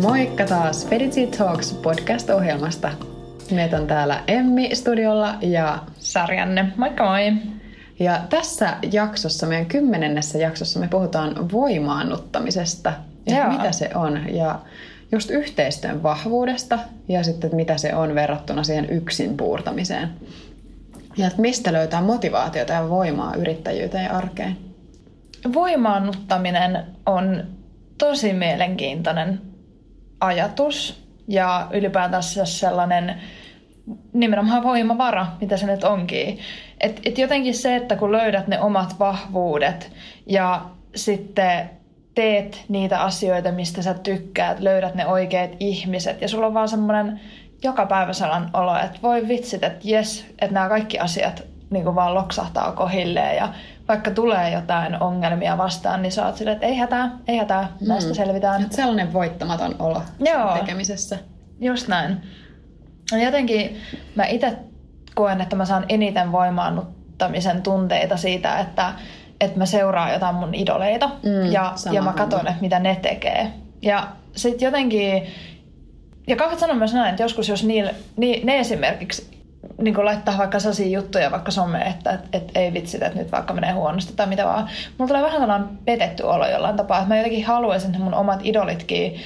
Moikka 0.00 0.44
taas 0.44 0.82
Speditsy 0.82 1.26
Talks 1.26 1.72
podcast-ohjelmasta. 1.72 2.90
Meitä 3.50 3.76
on 3.76 3.86
täällä 3.86 4.22
Emmi 4.28 4.74
studiolla 4.74 5.34
ja 5.40 5.78
Sarjanne. 5.98 6.72
Moikka 6.76 7.04
moi! 7.04 7.32
Ja 7.98 8.20
tässä 8.30 8.76
jaksossa, 8.92 9.46
meidän 9.46 9.66
kymmenennessä 9.66 10.38
jaksossa, 10.38 10.80
me 10.80 10.88
puhutaan 10.88 11.50
voimaannuttamisesta 11.52 12.92
ja 13.26 13.48
mitä 13.48 13.72
se 13.72 13.90
on. 13.94 14.34
Ja 14.34 14.58
just 15.12 15.30
yhteistyön 15.30 16.02
vahvuudesta 16.02 16.78
ja 17.08 17.22
sitten, 17.22 17.56
mitä 17.56 17.78
se 17.78 17.94
on 17.94 18.14
verrattuna 18.14 18.62
siihen 18.62 18.90
yksin 18.90 19.36
puurtamiseen. 19.36 20.08
Ja 21.16 21.26
että 21.26 21.40
mistä 21.40 21.72
löytää 21.72 22.02
motivaatiota 22.02 22.72
ja 22.72 22.88
voimaa 22.88 23.34
yrittäjyyteen 23.34 24.04
ja 24.04 24.16
arkeen. 24.16 24.56
voimaannuttaminen 25.54 26.86
on 27.06 27.44
tosi 27.98 28.32
mielenkiintoinen 28.32 29.49
ajatus 30.20 31.04
ja 31.28 31.66
ylipäätänsä 31.72 32.44
sellainen 32.44 33.20
nimenomaan 34.12 34.62
voimavara, 34.62 35.26
mitä 35.40 35.56
se 35.56 35.66
nyt 35.66 35.84
onkin. 35.84 36.38
Et, 36.80 37.00
et 37.04 37.18
jotenkin 37.18 37.54
se, 37.54 37.76
että 37.76 37.96
kun 37.96 38.12
löydät 38.12 38.48
ne 38.48 38.60
omat 38.60 38.98
vahvuudet 38.98 39.92
ja 40.26 40.64
sitten 40.94 41.70
teet 42.14 42.64
niitä 42.68 43.00
asioita, 43.00 43.52
mistä 43.52 43.82
sä 43.82 43.94
tykkäät, 43.94 44.60
löydät 44.60 44.94
ne 44.94 45.06
oikeat 45.06 45.50
ihmiset 45.60 46.22
ja 46.22 46.28
sulla 46.28 46.46
on 46.46 46.54
vaan 46.54 46.68
semmoinen 46.68 47.20
joka 47.62 47.86
päivä 47.86 48.12
sellainen 48.12 48.50
olo, 48.52 48.76
että 48.76 48.98
voi 49.02 49.28
vitsit, 49.28 49.64
että 49.64 49.88
jes, 49.88 50.26
että 50.38 50.54
nämä 50.54 50.68
kaikki 50.68 50.98
asiat 50.98 51.42
niin 51.70 51.84
kuin 51.84 51.94
vaan 51.94 52.14
loksahtaa 52.14 52.72
kohilleen 52.72 53.36
ja 53.36 53.48
vaikka 53.90 54.10
tulee 54.10 54.50
jotain 54.50 55.02
ongelmia 55.02 55.58
vastaan, 55.58 56.02
niin 56.02 56.12
sä 56.12 56.26
oot 56.26 56.36
silleen, 56.36 56.54
että 56.54 56.66
ei 56.66 56.76
hätää, 56.76 57.10
ei 57.28 57.36
hätää, 57.36 57.68
näistä 57.80 58.14
selvitään. 58.14 58.62
Että 58.62 58.76
sellainen 58.76 59.12
voittamaton 59.12 59.74
olo 59.78 60.02
Joo. 60.18 60.58
tekemisessä. 60.58 61.18
Just 61.60 61.88
näin. 61.88 62.16
Ja 63.12 63.18
jotenkin 63.18 63.80
mä 64.14 64.26
itse 64.26 64.56
koen, 65.14 65.40
että 65.40 65.56
mä 65.56 65.64
saan 65.64 65.84
eniten 65.88 66.32
voimaannuttamisen 66.32 67.62
tunteita 67.62 68.16
siitä, 68.16 68.58
että, 68.58 68.92
että 69.40 69.58
mä 69.58 69.66
seuraan 69.66 70.12
jotain 70.12 70.34
mun 70.34 70.54
idoleita 70.54 71.10
Mm, 71.22 71.52
ja, 71.52 71.74
ja 71.92 72.02
mä 72.02 72.12
katson, 72.12 72.48
että 72.48 72.60
mitä 72.60 72.78
ne 72.78 72.98
tekee. 73.02 73.52
Ja 73.82 74.08
sitten 74.36 74.66
jotenkin, 74.66 75.26
ja 76.26 76.36
kauheat 76.36 76.60
sanon 76.60 76.78
myös 76.78 76.94
näin, 76.94 77.10
että 77.10 77.22
joskus 77.22 77.48
jos 77.48 77.64
niil, 77.64 77.88
ni, 78.16 78.40
ne 78.44 78.58
esimerkiksi 78.58 79.39
niin 79.80 79.94
kuin 79.94 80.04
laittaa 80.04 80.38
vaikka 80.38 80.58
sellaisia 80.58 80.98
juttuja 80.98 81.30
vaikka 81.30 81.50
someen, 81.50 81.86
että 81.86 82.10
et, 82.10 82.20
et 82.32 82.50
ei 82.54 82.74
vitsit, 82.74 83.02
että 83.02 83.18
nyt 83.18 83.32
vaikka 83.32 83.54
menee 83.54 83.72
huonosti 83.72 84.12
tai 84.16 84.26
mitä 84.26 84.44
vaan. 84.44 84.68
Mulla 84.98 85.08
tulee 85.08 85.22
vähän 85.22 85.40
sellainen 85.40 85.68
petetty 85.84 86.22
olo 86.22 86.48
jollain 86.48 86.76
tapaa, 86.76 86.98
että 86.98 87.08
mä 87.08 87.16
jotenkin 87.16 87.44
haluaisin, 87.44 87.90
että 87.90 88.04
mun 88.04 88.14
omat 88.14 88.40
idolitkin 88.42 89.20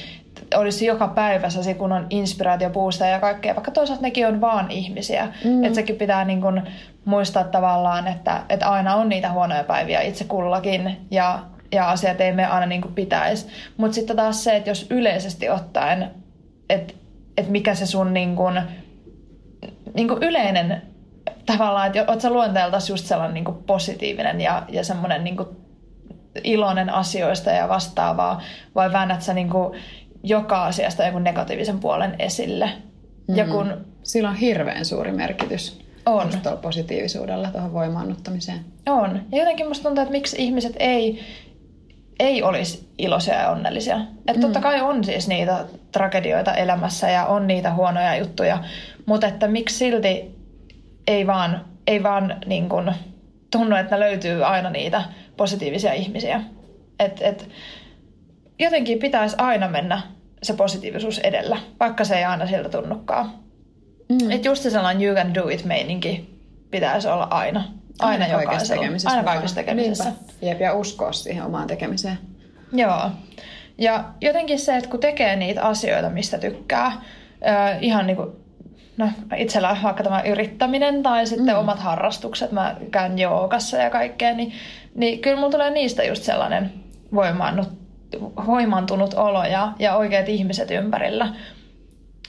olisi 0.54 0.86
joka 0.86 1.08
päivä 1.08 1.50
sellaisia 1.50 1.74
kunnon 1.74 2.06
inspiraatiopuusta 2.10 3.06
ja 3.06 3.20
kaikkea, 3.20 3.54
vaikka 3.54 3.70
toisaalta 3.70 4.02
nekin 4.02 4.26
on 4.26 4.40
vaan 4.40 4.70
ihmisiä. 4.70 5.28
Mm. 5.44 5.64
Että 5.64 5.74
sekin 5.74 5.96
pitää 5.96 6.24
niin 6.24 6.40
kuin 6.40 6.62
muistaa 7.04 7.44
tavallaan, 7.44 8.08
että, 8.08 8.42
että 8.48 8.68
aina 8.68 8.94
on 8.94 9.08
niitä 9.08 9.32
huonoja 9.32 9.64
päiviä 9.64 10.00
itse 10.00 10.24
kullakin 10.24 10.96
ja, 11.10 11.38
ja 11.72 11.90
asiat 11.90 12.20
ei 12.20 12.32
mene 12.32 12.48
aina 12.48 12.66
niin 12.66 12.80
kuin 12.80 12.94
pitäisi. 12.94 13.46
Mutta 13.76 13.94
sitten 13.94 14.16
taas 14.16 14.44
se, 14.44 14.56
että 14.56 14.70
jos 14.70 14.86
yleisesti 14.90 15.48
ottaen, 15.48 16.10
että, 16.70 16.94
että 17.38 17.52
mikä 17.52 17.74
se 17.74 17.86
sun 17.86 18.14
niin 18.14 18.36
kuin, 18.36 18.60
niin 19.94 20.08
kuin 20.08 20.22
yleinen 20.22 20.82
tavallaan, 21.46 21.86
että 21.86 22.12
oot 22.12 22.20
sä 22.20 22.30
luonteeltasi 22.30 22.92
just 22.92 23.06
sellainen 23.06 23.34
niin 23.34 23.44
kuin 23.44 23.56
positiivinen 23.56 24.40
ja, 24.40 24.62
ja 24.68 24.84
semmoinen 24.84 25.24
niin 25.24 25.36
kuin 25.36 25.48
iloinen 26.44 26.90
asioista 26.90 27.50
ja 27.50 27.68
vastaavaa, 27.68 28.42
vai 28.74 28.92
väännät 28.92 29.22
sä 29.22 29.34
niin 29.34 29.50
kuin 29.50 29.80
joka 30.22 30.64
asiasta 30.64 31.02
jonkun 31.04 31.24
negatiivisen 31.24 31.80
puolen 31.80 32.16
esille. 32.18 32.66
Mm-hmm. 32.66 33.36
Ja 33.36 33.46
kun 33.46 33.94
Sillä 34.04 34.28
on 34.28 34.36
hirveän 34.36 34.84
suuri 34.84 35.12
merkitys 35.12 35.80
On. 36.06 36.28
tuolla 36.42 36.60
positiivisuudella 36.60 37.48
tuohon 37.50 37.72
voimaannuttamiseen. 37.72 38.60
on, 38.88 39.22
ja 39.32 39.38
jotenkin 39.38 39.68
musta 39.68 39.82
tuntuu, 39.82 40.02
että 40.02 40.12
miksi 40.12 40.36
ihmiset 40.38 40.76
ei, 40.78 41.20
ei 42.20 42.42
olisi 42.42 42.88
iloisia 42.98 43.34
ja 43.34 43.50
onnellisia. 43.50 44.00
Että 44.26 44.40
totta 44.40 44.60
kai 44.60 44.80
on 44.80 45.04
siis 45.04 45.28
niitä 45.28 45.64
tragedioita 45.92 46.54
elämässä 46.54 47.10
ja 47.10 47.26
on 47.26 47.46
niitä 47.46 47.74
huonoja 47.74 48.16
juttuja, 48.16 48.64
mutta 49.06 49.26
että 49.26 49.48
miksi 49.48 49.78
silti 49.78 50.34
ei 51.06 51.26
vaan, 51.26 51.64
ei 51.86 52.02
vaan 52.02 52.36
niin 52.46 52.68
kuin 52.68 52.92
tunnu, 53.50 53.76
että 53.76 54.00
löytyy 54.00 54.44
aina 54.44 54.70
niitä 54.70 55.02
positiivisia 55.36 55.92
ihmisiä. 55.92 56.40
Et, 56.98 57.22
et, 57.22 57.48
jotenkin 58.58 58.98
pitäisi 58.98 59.36
aina 59.38 59.68
mennä 59.68 60.02
se 60.42 60.54
positiivisuus 60.54 61.18
edellä, 61.18 61.58
vaikka 61.80 62.04
se 62.04 62.16
ei 62.18 62.24
aina 62.24 62.46
siltä 62.46 62.68
tunnukaan. 62.68 63.32
Mm. 64.08 64.30
Et 64.30 64.44
just 64.44 64.62
se 64.62 64.70
sellainen 64.70 65.06
you 65.06 65.16
can 65.16 65.34
do 65.34 65.48
it 65.48 65.64
meininki 65.64 66.38
pitäisi 66.70 67.08
olla 67.08 67.28
aina. 67.30 67.64
Aina, 67.98 68.26
kaikessa 68.26 68.42
jokaisella. 68.42 68.82
tekemisessä. 68.82 69.10
Aina 69.10 69.24
kaikessa 69.24 69.56
tekemisessä. 69.56 70.04
Niinpä. 70.04 70.46
Jep, 70.46 70.60
ja 70.60 70.74
uskoa 70.74 71.12
siihen 71.12 71.44
omaan 71.44 71.66
tekemiseen. 71.66 72.18
Joo. 72.72 73.10
Ja 73.78 74.04
jotenkin 74.20 74.58
se, 74.58 74.76
että 74.76 74.90
kun 74.90 75.00
tekee 75.00 75.36
niitä 75.36 75.62
asioita, 75.62 76.10
mistä 76.10 76.38
tykkää, 76.38 76.92
ö, 76.92 77.78
ihan 77.80 78.06
niin 78.06 78.16
kuin, 78.16 78.43
no 78.96 79.08
itsellä 79.36 79.70
on 79.70 79.76
vaikka 79.82 80.04
tämä 80.04 80.22
yrittäminen 80.22 81.02
tai 81.02 81.26
sitten 81.26 81.54
mm. 81.54 81.60
omat 81.60 81.78
harrastukset, 81.78 82.52
mä 82.52 82.76
käyn 82.90 83.18
joogassa 83.18 83.76
ja 83.76 83.90
kaikkea, 83.90 84.34
niin, 84.34 84.52
niin 84.94 85.18
kyllä 85.18 85.36
mulla 85.36 85.50
tulee 85.50 85.70
niistä 85.70 86.04
just 86.04 86.22
sellainen 86.22 86.72
voimaannut, 87.14 87.68
voimaantunut 88.46 89.14
olo 89.14 89.44
ja, 89.44 89.72
ja 89.78 89.96
oikeat 89.96 90.28
ihmiset 90.28 90.70
ympärillä. 90.70 91.28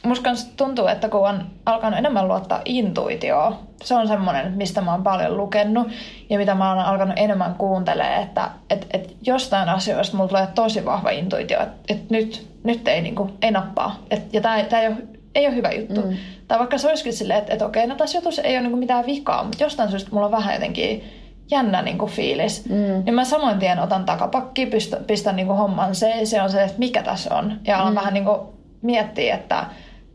Musta 0.03 0.29
tuntuu, 0.57 0.87
että 0.87 1.09
kun 1.09 1.29
on 1.29 1.45
alkanut 1.65 1.99
enemmän 1.99 2.27
luottaa 2.27 2.61
intuitioon, 2.65 3.55
se 3.83 3.95
on 3.95 4.07
semmoinen, 4.07 4.51
mistä 4.51 4.81
mä 4.81 4.91
oon 4.91 5.03
paljon 5.03 5.37
lukenut 5.37 5.87
ja 6.29 6.37
mitä 6.37 6.55
mä 6.55 6.69
oon 6.69 6.85
alkanut 6.85 7.17
enemmän 7.17 7.55
kuuntelemaan, 7.55 8.23
että 8.23 8.49
et, 8.69 8.87
et 8.93 9.15
jostain 9.21 9.69
asioista 9.69 10.17
mulla 10.17 10.29
tulee 10.29 10.47
tosi 10.55 10.85
vahva 10.85 11.09
intuitio, 11.09 11.61
että 11.61 11.93
et 11.93 12.09
nyt, 12.09 12.47
nyt 12.63 12.87
ei, 12.87 13.01
niinku, 13.01 13.31
ei 13.41 13.51
nappaa. 13.51 13.99
Et, 14.11 14.33
ja 14.33 14.41
tämä 14.41 14.57
ei 14.57 14.87
ole, 14.87 14.95
ei 15.35 15.47
ole 15.47 15.55
hyvä 15.55 15.71
juttu. 15.71 16.01
Mm. 16.01 16.17
Tai 16.47 16.59
vaikka 16.59 16.77
se 16.77 16.89
olisikin 16.89 17.13
silleen, 17.13 17.39
että 17.39 17.53
et 17.53 17.61
okei, 17.61 17.87
no 17.87 17.95
tässä 17.95 18.17
jutussa 18.17 18.41
ei 18.41 18.53
ole 18.53 18.61
niinku 18.61 18.77
mitään 18.77 19.05
vikaa, 19.05 19.43
mutta 19.43 19.63
jostain 19.63 19.89
syystä 19.89 20.09
mulla 20.11 20.25
on 20.25 20.31
vähän 20.31 20.53
jotenkin 20.53 21.03
jännä 21.51 21.81
niinku 21.81 22.07
fiilis. 22.07 22.69
Mm. 22.69 23.03
Niin 23.05 23.13
mä 23.13 23.25
samoin 23.25 23.59
tien 23.59 23.79
otan 23.79 24.05
takapakki, 24.05 24.65
pistän, 24.65 25.03
pistän 25.03 25.35
niinku 25.35 25.53
homman 25.53 25.95
se, 25.95 26.19
se 26.23 26.41
on 26.41 26.49
se, 26.49 26.63
että 26.63 26.79
mikä 26.79 27.03
tässä 27.03 27.35
on. 27.35 27.59
Ja 27.67 27.79
alan 27.79 27.93
mm. 27.93 27.95
vähän 27.95 28.13
niinku 28.13 28.53
miettiä, 28.81 29.35
että 29.35 29.65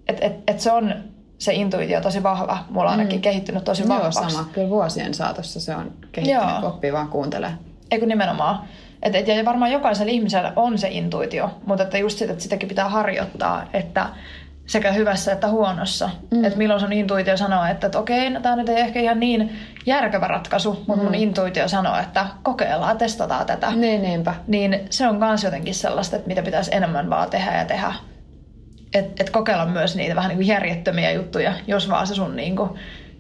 et, 0.09 0.19
et, 0.21 0.33
et 0.47 0.61
se 0.61 0.73
on 0.73 0.95
se 1.39 1.53
intuitio 1.55 2.01
tosi 2.01 2.23
vahva. 2.23 2.59
Mulla 2.71 2.91
on 2.91 2.99
ainakin 2.99 3.19
mm. 3.19 3.23
kehittynyt 3.23 3.65
tosi 3.65 3.83
Joo, 3.83 3.89
vahvaksi. 3.89 4.35
sama. 4.35 4.49
Kyllä 4.53 4.71
vuosien 4.71 5.15
saatossa 5.15 5.61
se 5.61 5.77
on 5.77 5.93
kehittynyt, 6.13 6.53
Joo. 6.61 6.69
oppii 6.69 6.93
vaan 6.93 7.09
kuuntelee. 7.09 7.53
Eikö 7.91 8.07
nimenomaan? 8.07 8.61
Et, 9.03 9.15
et, 9.15 9.29
ja 9.29 9.45
varmaan 9.45 9.73
jokaisella 9.73 10.13
ihmisellä 10.13 10.53
on 10.57 10.79
se 10.79 10.89
intuitio, 10.89 11.51
mutta 11.67 11.85
että 11.85 11.99
just 11.99 12.19
sitä, 12.19 12.33
että 12.33 12.43
sitäkin 12.43 12.69
pitää 12.69 12.89
harjoittaa, 12.89 13.65
että 13.73 14.07
sekä 14.71 14.93
hyvässä 14.93 15.33
että 15.33 15.49
huonossa. 15.49 16.11
Mm. 16.31 16.45
Että 16.45 16.59
milloin 16.59 16.81
sun 16.81 16.93
intuitio 16.93 17.37
sanoo, 17.37 17.65
että, 17.65 17.87
että 17.87 17.99
okei, 17.99 18.31
no 18.31 18.41
tämä 18.41 18.57
nyt 18.57 18.69
ei 18.69 18.81
ehkä 18.81 19.01
ihan 19.01 19.21
niin 19.21 19.59
järkevä 19.87 20.27
ratkaisu, 20.27 20.73
mutta 20.87 20.97
mm. 20.97 21.03
mun 21.03 21.15
intuitio 21.15 21.69
sanoo, 21.69 21.97
että 21.97 22.27
kokeillaan, 22.43 22.99
testataan 22.99 23.47
tätä. 23.47 23.71
Niin, 23.71 24.03
niinpä. 24.03 24.35
Niin 24.47 24.81
se 24.91 25.09
on 25.09 25.17
myös 25.17 25.45
jotenkin 25.45 25.75
sellaista, 25.75 26.17
että 26.17 26.29
mitä 26.29 26.43
pitäisi 26.43 26.75
enemmän 26.75 27.11
vaan 27.11 27.31
tehdä 27.31 27.59
ja 27.59 27.65
tehdä. 27.65 27.93
Että 28.95 29.23
et 29.23 29.31
kokeilla 29.31 29.67
myös 29.67 29.97
niitä 29.97 30.15
vähän 30.15 30.29
niin 30.29 30.39
kuin 30.39 30.47
järjettömiä 30.47 31.13
juttuja, 31.13 31.53
jos 31.67 31.91
vaan 31.91 32.07
se 32.07 32.15
sun 32.15 32.37
niin 32.37 32.57
kuin 32.57 32.71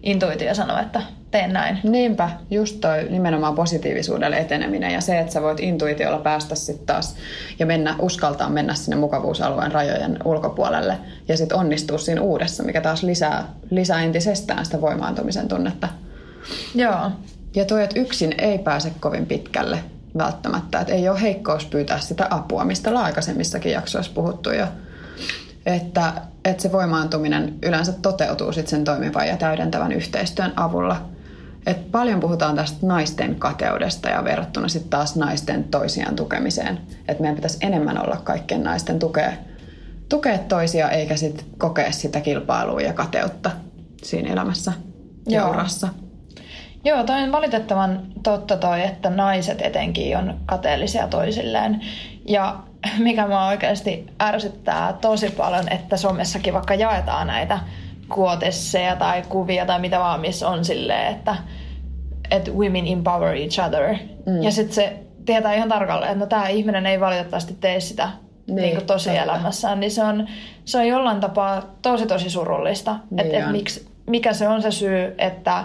intuitio 0.02 0.54
sanoo, 0.54 0.78
että 0.78 1.02
teen 1.30 1.52
näin. 1.52 1.78
Niinpä, 1.82 2.30
just 2.50 2.80
toi 2.80 3.06
nimenomaan 3.10 3.54
positiivisuudelle 3.54 4.36
eteneminen 4.36 4.92
ja 4.92 5.00
se, 5.00 5.18
että 5.18 5.32
sä 5.32 5.42
voit 5.42 5.60
intuitiolla 5.60 6.18
päästä 6.18 6.54
sitten 6.54 6.86
taas 6.86 7.16
ja 7.58 7.66
mennä, 7.66 7.94
uskaltaa 7.98 8.48
mennä 8.48 8.74
sinne 8.74 8.96
mukavuusalueen 8.96 9.72
rajojen 9.72 10.18
ulkopuolelle 10.24 10.98
ja 11.28 11.36
sitten 11.36 11.58
onnistua 11.58 11.98
siinä 11.98 12.20
uudessa, 12.22 12.62
mikä 12.62 12.80
taas 12.80 13.02
lisää, 13.02 13.44
lisää 13.70 14.02
entisestään 14.02 14.64
sitä 14.64 14.80
voimaantumisen 14.80 15.48
tunnetta. 15.48 15.88
Joo. 16.74 17.10
Ja 17.54 17.64
toi, 17.64 17.84
että 17.84 18.00
yksin 18.00 18.34
ei 18.38 18.58
pääse 18.58 18.92
kovin 19.00 19.26
pitkälle 19.26 19.78
välttämättä, 20.18 20.80
että 20.80 20.94
ei 20.94 21.08
ole 21.08 21.22
heikkous 21.22 21.66
pyytää 21.66 22.00
sitä 22.00 22.26
apua, 22.30 22.64
mistä 22.64 22.90
ollaan 22.90 23.06
aikaisemmissakin 23.06 23.72
jaksoissa 23.72 24.12
puhuttu 24.14 24.50
jo 24.50 24.66
että, 25.66 26.12
että 26.44 26.62
se 26.62 26.72
voimaantuminen 26.72 27.54
yleensä 27.62 27.92
toteutuu 27.92 28.52
sit 28.52 28.68
sen 28.68 28.84
toimivan 28.84 29.28
ja 29.28 29.36
täydentävän 29.36 29.92
yhteistyön 29.92 30.52
avulla. 30.56 31.08
Et 31.66 31.90
paljon 31.90 32.20
puhutaan 32.20 32.56
tästä 32.56 32.86
naisten 32.86 33.34
kateudesta 33.34 34.08
ja 34.08 34.24
verrattuna 34.24 34.68
sitten 34.68 34.90
taas 34.90 35.16
naisten 35.16 35.64
toisiaan 35.64 36.16
tukemiseen. 36.16 36.80
Että 37.08 37.20
meidän 37.20 37.36
pitäisi 37.36 37.58
enemmän 37.60 38.02
olla 38.02 38.16
kaikkien 38.16 38.62
naisten 38.62 38.98
tukea, 38.98 39.32
tukea 40.08 40.38
toisia 40.38 40.90
eikä 40.90 41.16
sitten 41.16 41.46
kokea 41.58 41.92
sitä 41.92 42.20
kilpailua 42.20 42.80
ja 42.80 42.92
kateutta 42.92 43.50
siinä 44.02 44.32
elämässä 44.32 44.72
ja 45.28 45.40
Joo. 45.40 45.50
urassa. 45.50 45.88
Joo, 46.84 47.04
toi 47.04 47.22
on 47.22 47.32
valitettavan 47.32 48.06
totta 48.22 48.56
toi, 48.56 48.82
että 48.82 49.10
naiset 49.10 49.62
etenkin 49.62 50.16
on 50.16 50.40
kateellisia 50.46 51.08
toisilleen. 51.08 51.80
Ja 52.28 52.62
mikä 52.98 53.26
mua 53.26 53.46
oikeasti 53.46 54.06
ärsyttää 54.22 54.92
tosi 54.92 55.30
paljon, 55.30 55.72
että 55.72 55.96
somessakin 55.96 56.54
vaikka 56.54 56.74
jaetaan 56.74 57.26
näitä 57.26 57.58
kuotesseja 58.08 58.96
tai 58.96 59.22
kuvia 59.28 59.66
tai 59.66 59.80
mitä 59.80 59.98
vaan, 59.98 60.20
missä 60.20 60.48
on 60.48 60.64
silleen, 60.64 61.12
että, 61.12 61.36
että 62.30 62.50
women 62.50 62.86
empower 62.86 63.36
each 63.36 63.60
other. 63.66 63.94
Mm. 64.26 64.42
Ja 64.42 64.50
sitten 64.50 64.74
se 64.74 64.96
tietää 65.24 65.54
ihan 65.54 65.68
tarkalleen, 65.68 66.12
että 66.12 66.24
no 66.24 66.28
tämä 66.28 66.48
ihminen 66.48 66.86
ei 66.86 67.00
valitettavasti 67.00 67.56
tee 67.60 67.80
sitä 67.80 68.08
niin, 68.46 68.56
niin 68.56 68.74
kuin 68.74 68.86
tosielämässään, 68.86 69.80
niin 69.80 69.90
se 69.90 70.04
on, 70.04 70.28
se 70.64 70.78
on 70.78 70.86
jollain 70.86 71.20
tapaa 71.20 71.74
tosi 71.82 72.06
tosi 72.06 72.30
surullista. 72.30 72.96
Niin 73.10 73.26
että 73.26 73.44
et 73.44 73.52
miksi, 73.52 73.88
mikä 74.06 74.32
se 74.32 74.48
on 74.48 74.62
se 74.62 74.70
syy, 74.70 75.14
että 75.18 75.64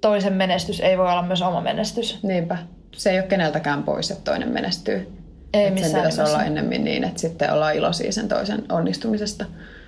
toisen 0.00 0.32
menestys 0.32 0.80
ei 0.80 0.98
voi 0.98 1.10
olla 1.10 1.22
myös 1.22 1.42
oma 1.42 1.60
menestys. 1.60 2.22
Niinpä. 2.22 2.58
Se 2.92 3.10
ei 3.10 3.18
ole 3.18 3.26
keneltäkään 3.26 3.82
pois, 3.82 4.10
että 4.10 4.24
toinen 4.24 4.48
menestyy. 4.48 5.21
Ei 5.52 5.66
Et 5.66 5.78
sen 5.78 5.92
pitäisi 5.92 6.20
olla 6.20 6.44
ennemmin 6.44 6.84
niin, 6.84 7.04
että 7.04 7.20
sitten 7.20 7.52
ollaan 7.52 7.74
iloisia 7.74 8.12
sen 8.12 8.28
toisen 8.28 8.64
onnistumisesta. 8.68 9.44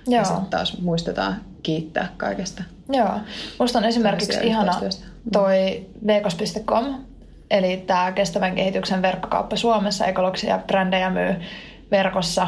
Ja 0.07 0.17
Joo. 0.17 0.25
sitten 0.25 0.45
taas 0.45 0.77
muistetaan 0.81 1.41
kiittää 1.63 2.07
kaikesta. 2.17 2.63
Joo. 2.89 3.19
Musta 3.59 3.79
on 3.79 3.85
esimerkiksi 3.85 4.39
ihana. 4.43 4.81
Mm. 4.81 5.31
toi 5.31 5.85
vekos.com, 6.07 6.85
eli 7.51 7.77
tämä 7.77 8.11
kestävän 8.11 8.55
kehityksen 8.55 9.01
verkkokauppa 9.01 9.55
Suomessa, 9.55 10.05
ekologisia 10.05 10.59
brändejä 10.67 11.09
myy 11.09 11.35
verkossa. 11.91 12.47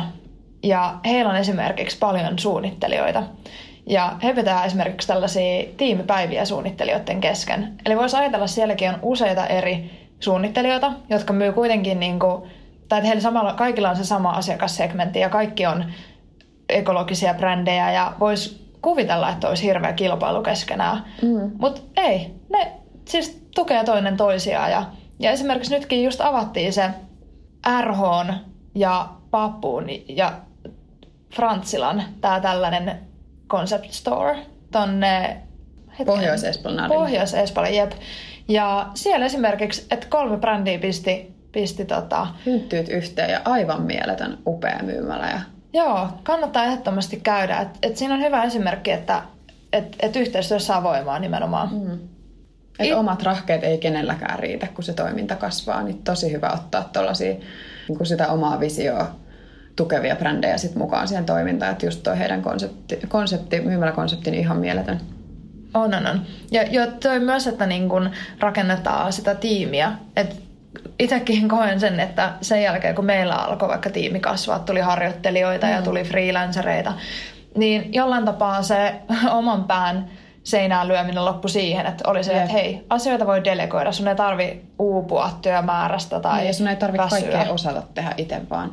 Ja 0.63 0.99
heillä 1.05 1.29
on 1.29 1.37
esimerkiksi 1.37 1.97
paljon 1.97 2.39
suunnittelijoita. 2.39 3.23
Ja 3.85 4.17
he 4.23 4.33
pitää 4.33 4.65
esimerkiksi 4.65 5.07
tällaisia 5.07 5.63
tiimipäiviä 5.77 6.45
suunnittelijoiden 6.45 7.21
kesken. 7.21 7.73
Eli 7.85 7.97
voisi 7.97 8.17
ajatella, 8.17 8.47
sielläkin 8.47 8.89
on 8.89 8.99
useita 9.01 9.47
eri 9.47 9.91
suunnittelijoita, 10.19 10.91
jotka 11.09 11.33
myy 11.33 11.51
kuitenkin, 11.51 11.99
niin 11.99 12.19
kuin, 12.19 12.43
tai 12.89 12.99
että 12.99 13.07
heillä 13.07 13.21
samalla, 13.21 13.53
kaikilla 13.53 13.89
on 13.89 13.95
se 13.95 14.05
sama 14.05 14.31
asiakassegmentti 14.31 15.19
ja 15.19 15.29
kaikki 15.29 15.65
on 15.65 15.85
ekologisia 16.69 17.33
brändejä 17.33 17.91
ja 17.91 18.13
voisi 18.19 18.67
kuvitella, 18.81 19.29
että 19.29 19.47
olisi 19.47 19.63
hirveä 19.63 19.93
kilpailu 19.93 20.43
keskenään. 20.43 21.05
Mm. 21.21 21.51
Mutta 21.59 21.81
ei, 21.97 22.35
ne 22.49 22.71
siis 23.05 23.47
tukee 23.55 23.83
toinen 23.83 24.17
toisiaan. 24.17 24.71
Ja, 24.71 24.85
ja 25.19 25.31
esimerkiksi 25.31 25.73
nytkin 25.73 26.03
just 26.03 26.21
avattiin 26.21 26.73
se 26.73 26.89
RH 27.81 28.33
ja 28.75 29.09
Papuun 29.31 29.85
ja 30.07 30.33
Frantsilan 31.35 32.03
tämä 32.21 32.39
tällainen 32.39 32.99
concept 33.49 33.91
store 33.91 34.37
tonne 34.71 35.37
hetkinen, 35.89 36.05
Pohjois-Esplanadille. 36.05 36.95
Pohjois-Espanjalle, 36.95 37.77
jep. 37.77 37.91
Ja 38.47 38.87
siellä 38.93 39.25
esimerkiksi, 39.25 39.87
että 39.91 40.07
kolme 40.09 40.37
brändiä 40.37 40.79
pisti, 40.79 41.36
pisti 41.51 41.85
tota, 41.85 42.27
Hynttyyt 42.45 42.89
yhteen 42.89 43.31
ja 43.31 43.41
aivan 43.45 43.81
mieletön 43.81 44.37
upea 44.47 44.79
myymälä. 44.83 45.29
Ja 45.29 45.41
Joo, 45.73 46.07
kannattaa 46.23 46.65
ehdottomasti 46.65 47.19
käydä. 47.23 47.59
Et, 47.59 47.69
et 47.81 47.97
siinä 47.97 48.13
on 48.13 48.21
hyvä 48.21 48.43
esimerkki, 48.43 48.91
että 48.91 49.23
et, 49.73 49.95
et 49.99 50.15
yhteistyössä 50.15 50.67
saa 50.67 50.83
voimaa 50.83 51.19
nimenomaan. 51.19 51.69
Mm. 51.73 51.99
Et 52.79 52.87
It- 52.87 52.93
omat 52.93 53.23
rahkeet 53.23 53.63
ei 53.63 53.77
kenelläkään 53.77 54.39
riitä, 54.39 54.67
kun 54.67 54.83
se 54.83 54.93
toiminta 54.93 55.35
kasvaa. 55.35 55.83
Niin 55.83 56.03
tosi 56.03 56.31
hyvä 56.31 56.51
ottaa 56.53 56.89
tuollaisia 56.93 57.35
niin 57.89 58.05
sitä 58.05 58.27
omaa 58.27 58.59
visioa 58.59 59.15
tukevia 59.75 60.15
brändejä 60.15 60.57
sit 60.57 60.75
mukaan 60.75 61.07
siihen 61.07 61.25
toimintaan. 61.25 61.71
Että 61.71 61.85
just 61.85 62.03
toi 62.03 62.19
heidän 62.19 62.41
konsepti, 62.41 62.99
konsepti 63.07 63.61
myymäläkonsepti, 63.61 64.31
niin 64.31 64.41
ihan 64.41 64.57
mieletön. 64.57 65.01
On, 65.73 65.93
on, 65.93 66.07
on. 66.07 66.21
Ja, 66.51 66.63
ja 66.63 66.87
toi 66.87 67.19
myös, 67.19 67.47
että 67.47 67.65
niin 67.65 67.89
kun 67.89 68.09
rakennetaan 68.39 69.13
sitä 69.13 69.35
tiimiä. 69.35 69.91
Et 70.15 70.46
itsekin 70.99 71.49
koen 71.49 71.79
sen, 71.79 71.99
että 71.99 72.33
sen 72.41 72.63
jälkeen 72.63 72.95
kun 72.95 73.05
meillä 73.05 73.35
alkoi 73.35 73.69
vaikka 73.69 73.89
tiimi 73.89 74.19
kasvaa, 74.19 74.59
tuli 74.59 74.79
harjoittelijoita 74.79 75.67
mm. 75.67 75.73
ja 75.73 75.81
tuli 75.81 76.03
freelancereita, 76.03 76.93
niin 77.55 77.93
jollain 77.93 78.25
tapaa 78.25 78.61
se 78.61 78.95
oman 79.31 79.63
pään 79.63 80.09
seinään 80.47 80.87
lyöminen 80.87 81.25
loppui 81.25 81.49
siihen, 81.49 81.85
että 81.85 82.09
oli 82.09 82.23
se, 82.23 82.31
Jep. 82.33 82.41
että 82.41 82.53
hei, 82.53 82.85
asioita 82.89 83.27
voi 83.27 83.43
delegoida, 83.43 83.91
sun 83.91 84.07
ei 84.07 84.15
tarvi 84.15 84.61
uupua 84.79 85.29
työmäärästä 85.41 86.19
tai 86.19 86.37
Niin, 86.37 86.47
ja 86.47 86.53
sun 86.53 86.67
ei 86.67 86.75
tarvitse 86.75 87.15
väsyä. 87.15 87.31
kaikkea 87.31 87.53
osata 87.53 87.83
tehdä 87.93 88.13
itse, 88.17 88.41
vaan, 88.49 88.71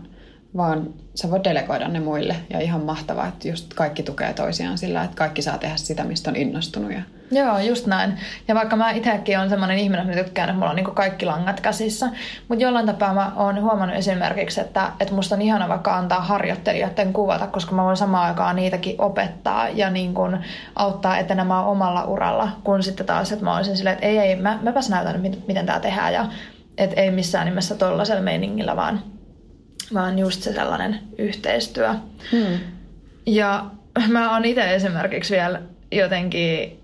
vaan 0.56 0.94
sä 1.14 1.30
voit 1.30 1.44
delegoida 1.44 1.88
ne 1.88 2.00
muille. 2.00 2.36
Ja 2.50 2.60
ihan 2.60 2.84
mahtavaa, 2.84 3.26
että 3.26 3.48
just 3.48 3.74
kaikki 3.74 4.02
tukee 4.02 4.32
toisiaan 4.32 4.78
sillä, 4.78 5.04
että 5.04 5.16
kaikki 5.16 5.42
saa 5.42 5.58
tehdä 5.58 5.76
sitä, 5.76 6.04
mistä 6.04 6.30
on 6.30 6.36
innostunut. 6.36 6.92
Ja 6.92 7.02
Joo, 7.30 7.58
just 7.58 7.86
näin. 7.86 8.20
Ja 8.48 8.54
vaikka 8.54 8.76
mä 8.76 8.90
itsekin 8.90 9.38
olen 9.38 9.50
semmoinen 9.50 9.78
ihminen, 9.78 10.04
että 10.04 10.18
mä 10.18 10.24
tykkään, 10.24 10.48
että 10.48 10.58
mulla 10.58 10.70
on 10.70 10.76
niin 10.76 10.94
kaikki 10.94 11.26
langat 11.26 11.60
käsissä, 11.60 12.08
mutta 12.48 12.64
jollain 12.64 12.86
tapaa 12.86 13.14
mä 13.14 13.32
oon 13.36 13.62
huomannut 13.62 13.98
esimerkiksi, 13.98 14.60
että, 14.60 14.90
että 15.00 15.14
musta 15.14 15.34
on 15.34 15.42
ihana 15.42 15.68
vaikka 15.68 15.96
antaa 15.96 16.20
harjoittelijoiden 16.20 17.12
kuvata, 17.12 17.46
koska 17.46 17.74
mä 17.74 17.84
voin 17.84 17.96
samaan 17.96 18.28
aikaan 18.28 18.56
niitäkin 18.56 18.94
opettaa 18.98 19.68
ja 19.68 19.90
niin 19.90 20.14
kuin 20.14 20.38
auttaa 20.76 21.18
etenemään 21.18 21.64
omalla 21.64 22.04
uralla, 22.04 22.48
kun 22.64 22.82
sitten 22.82 23.06
taas, 23.06 23.32
että 23.32 23.44
mä 23.44 23.56
olisin 23.56 23.76
silleen, 23.76 23.94
että 23.94 24.06
ei, 24.06 24.18
ei, 24.18 24.36
mä, 24.36 24.58
mäpäs 24.62 24.88
näytän, 24.88 25.20
miten, 25.20 25.42
miten 25.48 25.66
tämä 25.66 25.80
tehdään 25.80 26.12
ja 26.12 26.26
että 26.78 27.00
ei 27.00 27.10
missään 27.10 27.46
nimessä 27.46 27.74
tollaisella 27.74 28.22
meiningillä, 28.22 28.76
vaan, 28.76 29.02
vaan 29.94 30.18
just 30.18 30.42
se 30.42 30.52
sellainen 30.52 31.00
yhteistyö. 31.18 31.94
hmm. 32.32 32.58
Ja 33.26 33.64
mä 34.08 34.32
oon 34.32 34.44
itse 34.44 34.74
esimerkiksi 34.74 35.34
vielä 35.34 35.62
jotenkin 35.92 36.83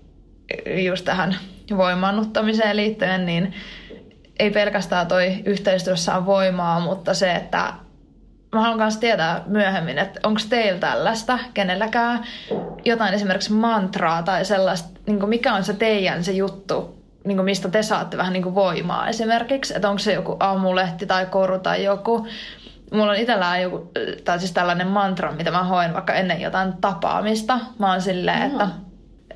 just 0.85 1.05
tähän 1.05 1.35
voimaannuttamiseen 1.77 2.77
liittyen, 2.77 3.25
niin 3.25 3.53
ei 4.39 4.51
pelkästään 4.51 5.07
toi 5.07 5.35
yhteistyössä 5.45 6.15
on 6.15 6.25
voimaa, 6.25 6.79
mutta 6.79 7.13
se, 7.13 7.31
että 7.31 7.73
mä 8.55 8.61
haluan 8.61 8.77
myös 8.77 8.97
tietää 8.97 9.43
myöhemmin, 9.45 9.97
että 9.97 10.19
onko 10.23 10.41
teillä 10.49 10.79
tällaista 10.79 11.39
kenelläkään 11.53 12.23
jotain 12.85 13.13
esimerkiksi 13.13 13.53
mantraa 13.53 14.23
tai 14.23 14.45
sellaista, 14.45 14.99
niin 15.07 15.29
mikä 15.29 15.53
on 15.53 15.63
se 15.63 15.73
teidän 15.73 16.23
se 16.23 16.31
juttu, 16.31 17.01
niin 17.23 17.43
mistä 17.43 17.69
te 17.69 17.83
saatte 17.83 18.17
vähän 18.17 18.33
niin 18.33 18.55
voimaa 18.55 19.07
esimerkiksi, 19.07 19.75
että 19.75 19.89
onko 19.89 19.99
se 19.99 20.13
joku 20.13 20.37
aamulehti 20.39 21.05
tai 21.05 21.25
koru 21.25 21.59
tai 21.59 21.83
joku, 21.83 22.27
Mulla 22.93 23.11
on 23.11 23.17
itsellään 23.17 23.61
joku, 23.61 23.91
tai 24.25 24.39
siis 24.39 24.51
tällainen 24.51 24.87
mantra, 24.87 25.31
mitä 25.31 25.51
mä 25.51 25.63
hoen 25.63 25.93
vaikka 25.93 26.13
ennen 26.13 26.41
jotain 26.41 26.73
tapaamista. 26.81 27.59
Mä 27.79 27.91
oon 27.91 28.01
silleen, 28.01 28.41
että, 28.41 28.67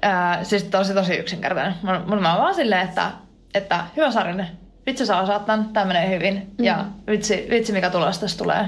ää, 0.02 0.44
siis 0.44 0.64
tosi 0.64 0.94
tosi 0.94 1.16
yksinkertainen. 1.16 1.74
Mä, 1.84 2.02
mä, 2.06 2.34
oon 2.34 2.42
vaan 2.42 2.56
silleen, 2.56 2.88
että, 2.88 3.12
että 3.54 3.84
hyvä 3.98 4.12
Sarinen, 4.12 4.48
vitsi 4.86 5.06
sä 5.06 5.20
osaat 5.20 5.46
tän, 5.46 5.66
tää 5.66 5.86
menee 5.86 6.16
hyvin. 6.16 6.54
Mm. 6.58 6.66
Ja 6.66 6.86
vitsi, 7.08 7.48
vitsi 7.50 7.74
mikä 7.74 7.90
tulos 7.90 8.20
tästä 8.20 8.44
tulee. 8.44 8.66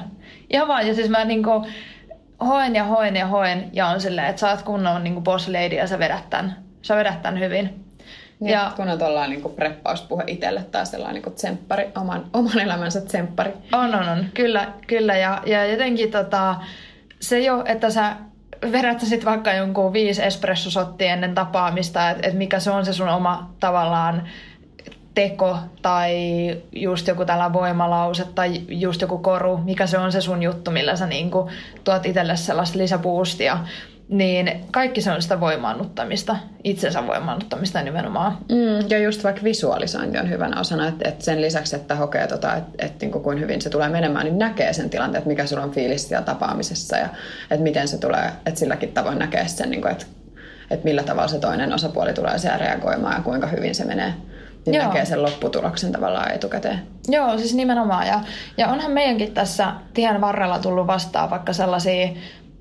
Ihan 0.49 0.67
vaan, 0.67 0.87
ja 0.87 0.95
siis 0.95 1.09
mä 1.09 1.25
niinku 1.25 1.67
hoen 2.45 2.75
ja 2.75 2.83
hoen 2.83 3.15
ja 3.15 3.27
hoen, 3.27 3.69
ja 3.73 3.87
on 3.87 4.01
silleen, 4.01 4.27
että 4.27 4.39
sä 4.39 4.49
oot 4.49 4.61
kunnon 4.61 5.03
niinku 5.03 5.21
boss 5.21 5.47
lady 5.47 5.75
ja 5.75 5.87
sä 5.87 5.99
vedät 5.99 6.29
tän, 6.29 6.55
sä 6.81 6.95
vedät 6.95 7.21
tän 7.21 7.39
hyvin. 7.39 7.87
Niin, 8.39 8.51
ja, 8.51 8.71
kun 8.75 8.89
on 8.89 8.99
tuollainen 8.99 9.41
niin 9.41 9.55
preppauspuhe 9.55 10.23
itselle 10.27 10.63
tai 10.63 10.85
sellainen 10.85 11.21
niin 11.21 11.35
tsemppari, 11.35 11.91
oman, 11.95 12.25
oman 12.33 12.59
elämänsä 12.59 13.01
tsemppari. 13.01 13.51
On, 13.73 13.95
on, 13.95 14.09
on. 14.09 14.25
Kyllä, 14.33 14.67
kyllä. 14.87 15.17
Ja, 15.17 15.41
ja 15.45 15.65
jotenkin 15.65 16.11
tota, 16.11 16.55
se 17.19 17.39
jo, 17.39 17.63
että 17.65 17.89
sä 17.89 18.15
vedät 18.71 18.99
sä 18.99 19.05
sit 19.05 19.25
vaikka 19.25 19.53
jonkun 19.53 19.93
viisi 19.93 20.23
espressosottia 20.23 21.13
ennen 21.13 21.35
tapaamista, 21.35 22.09
että 22.09 22.27
et 22.27 22.33
mikä 22.33 22.59
se 22.59 22.71
on 22.71 22.85
se 22.85 22.93
sun 22.93 23.09
oma 23.09 23.49
tavallaan 23.59 24.23
teko 25.13 25.57
tai 25.81 26.11
just 26.71 27.07
joku 27.07 27.25
tällä 27.25 27.53
voimalause 27.53 28.25
tai 28.35 28.61
just 28.69 29.01
joku 29.01 29.17
koru, 29.17 29.57
mikä 29.57 29.87
se 29.87 29.97
on 29.97 30.11
se 30.11 30.21
sun 30.21 30.43
juttu, 30.43 30.71
millä 30.71 30.95
sä 30.95 31.07
niin 31.07 31.31
tuot 31.83 32.05
itselle 32.05 32.35
sellaista 32.35 32.77
lisäboostia, 32.77 33.59
niin 34.09 34.65
kaikki 34.71 35.01
se 35.01 35.11
on 35.11 35.21
sitä 35.21 35.39
voimaannuttamista, 35.39 36.35
itsensä 36.63 37.07
voimaannuttamista 37.07 37.81
nimenomaan. 37.81 38.37
Mm, 38.49 38.89
ja 38.89 38.99
just 38.99 39.23
vaikka 39.23 39.43
visualisointi 39.43 40.17
on 40.17 40.29
hyvänä 40.29 40.59
osana, 40.59 40.87
että, 40.87 41.09
että 41.09 41.25
sen 41.25 41.41
lisäksi, 41.41 41.75
että 41.75 41.95
hokee, 41.95 42.27
tota, 42.27 42.55
että, 42.55 42.85
että 42.85 43.05
niin 43.05 43.11
kuin 43.11 43.39
hyvin 43.39 43.61
se 43.61 43.69
tulee 43.69 43.89
menemään, 43.89 44.25
niin 44.25 44.37
näkee 44.37 44.73
sen 44.73 44.89
tilanteen, 44.89 45.17
että 45.19 45.29
mikä 45.29 45.45
sulla 45.45 45.63
on 45.63 45.71
fiilis 45.71 46.07
siellä 46.07 46.25
tapaamisessa 46.25 46.97
ja 46.97 47.09
että 47.51 47.63
miten 47.63 47.87
se 47.87 47.97
tulee, 47.97 48.31
että 48.45 48.59
silläkin 48.59 48.93
tavoin 48.93 49.19
näkee 49.19 49.47
sen, 49.47 49.69
niin 49.69 49.81
kuin, 49.81 49.91
että, 49.91 50.05
että 50.71 50.83
millä 50.83 51.03
tavalla 51.03 51.27
se 51.27 51.39
toinen 51.39 51.73
osapuoli 51.73 52.13
tulee 52.13 52.37
siellä 52.37 52.57
reagoimaan 52.57 53.15
ja 53.15 53.21
kuinka 53.21 53.47
hyvin 53.47 53.75
se 53.75 53.85
menee 53.85 54.13
niin 54.65 54.75
Joo. 54.75 54.85
näkee 54.85 55.05
sen 55.05 55.23
lopputuloksen 55.23 55.91
tavallaan 55.91 56.31
etukäteen. 56.31 56.81
Joo, 57.07 57.37
siis 57.37 57.53
nimenomaan. 57.53 58.07
Ja, 58.07 58.19
ja 58.57 58.67
onhan 58.67 58.91
meidänkin 58.91 59.33
tässä 59.33 59.71
tien 59.93 60.21
varrella 60.21 60.59
tullut 60.59 60.87
vastaan 60.87 61.29
vaikka 61.29 61.53
sellaisia 61.53 62.07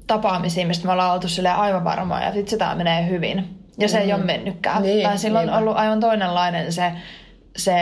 tapaamisia, 0.07 0.67
mistä 0.67 0.87
me 0.87 0.93
ollaan 0.93 1.15
oltu 1.15 1.27
aivan 1.57 1.85
varmoja, 1.85 2.27
että 2.27 2.41
itse 2.41 2.57
tämä 2.57 2.75
menee 2.75 3.09
hyvin. 3.09 3.57
Ja 3.79 3.89
se 3.89 3.97
mm. 3.97 4.03
ei 4.03 4.13
ole 4.13 4.25
mennytkään. 4.25 4.83
Niin, 4.83 5.09
tai 5.09 5.19
silloin 5.19 5.51
on 5.51 5.59
ollut 5.59 5.77
aivan 5.77 6.01
toinenlainen 6.01 6.73
se, 6.73 6.93
se 7.57 7.75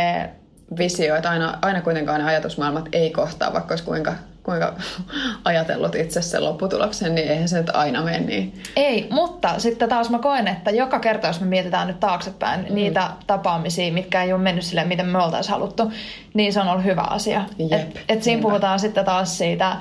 visio, 0.79 1.17
että 1.17 1.31
aina, 1.31 1.59
aina 1.63 1.81
kuitenkaan 1.81 2.21
ne 2.21 2.27
ajatusmaailmat 2.27 2.89
ei 2.93 3.11
kohtaa, 3.11 3.53
vaikka 3.53 3.73
olisi 3.73 3.85
kuinka, 3.85 4.15
kuinka 4.43 4.75
ajatellut 5.45 5.95
itse 5.95 6.23
sen 6.23 6.45
lopputuloksen, 6.45 7.15
niin 7.15 7.29
eihän 7.29 7.49
se 7.49 7.59
nyt 7.59 7.71
aina 7.75 8.03
mene 8.03 8.21
niin. 8.21 8.63
Ei, 8.77 9.09
mutta 9.11 9.59
sitten 9.59 9.89
taas 9.89 10.11
mä 10.11 10.19
koen, 10.19 10.49
että 10.49 10.71
joka 10.71 10.99
kerta, 10.99 11.27
jos 11.27 11.41
me 11.41 11.47
mietitään 11.47 11.89
nyt 11.89 12.01
taaksepäin 12.01 12.67
mm. 12.69 12.75
niitä 12.75 13.11
tapaamisia, 13.27 13.93
mitkä 13.93 14.23
ei 14.23 14.33
ole 14.33 14.43
mennyt 14.43 14.65
silleen, 14.65 14.89
miten 14.89 15.07
me 15.07 15.19
oltaisiin 15.19 15.53
haluttu, 15.53 15.93
niin 16.35 16.53
se 16.53 16.61
on 16.61 16.69
ollut 16.69 16.85
hyvä 16.85 17.03
asia. 17.03 17.45
Jep, 17.59 17.73
et, 17.73 18.05
et 18.09 18.23
siinä 18.23 18.43
puhutaan 18.43 18.79
sitten 18.81 19.05
taas 19.05 19.39
siitä 19.39 19.77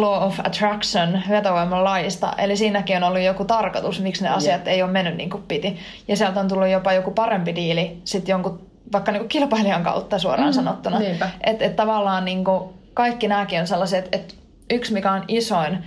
law 0.00 0.26
of 0.26 0.40
attraction, 0.44 1.22
vetovoiman 1.28 1.84
laista. 1.84 2.32
Eli 2.38 2.56
siinäkin 2.56 2.96
on 2.96 3.02
ollut 3.02 3.20
joku 3.20 3.44
tarkoitus, 3.44 4.00
miksi 4.00 4.24
ne 4.24 4.30
asiat 4.30 4.66
yeah. 4.66 4.74
ei 4.74 4.82
ole 4.82 4.90
mennyt 4.90 5.16
niin 5.16 5.30
kuin 5.30 5.42
piti. 5.48 5.78
Ja 6.08 6.16
sieltä 6.16 6.40
on 6.40 6.48
tullut 6.48 6.68
jopa 6.68 6.92
joku 6.92 7.10
parempi 7.10 7.54
diili 7.54 8.00
sitten 8.04 8.32
jonkun 8.32 8.60
vaikka 8.92 9.12
niin 9.12 9.20
kuin 9.20 9.28
kilpailijan 9.28 9.82
kautta 9.82 10.18
suoraan 10.18 10.48
mm, 10.48 10.54
sanottuna. 10.54 11.00
Että 11.40 11.64
et 11.64 11.76
tavallaan 11.76 12.24
niin 12.24 12.44
kuin 12.44 12.70
kaikki 12.94 13.28
nämäkin 13.28 13.60
on 13.60 13.66
sellaiset, 13.66 14.04
että 14.04 14.16
et 14.16 14.34
yksi 14.70 14.92
mikä 14.92 15.12
on 15.12 15.24
isoin 15.28 15.84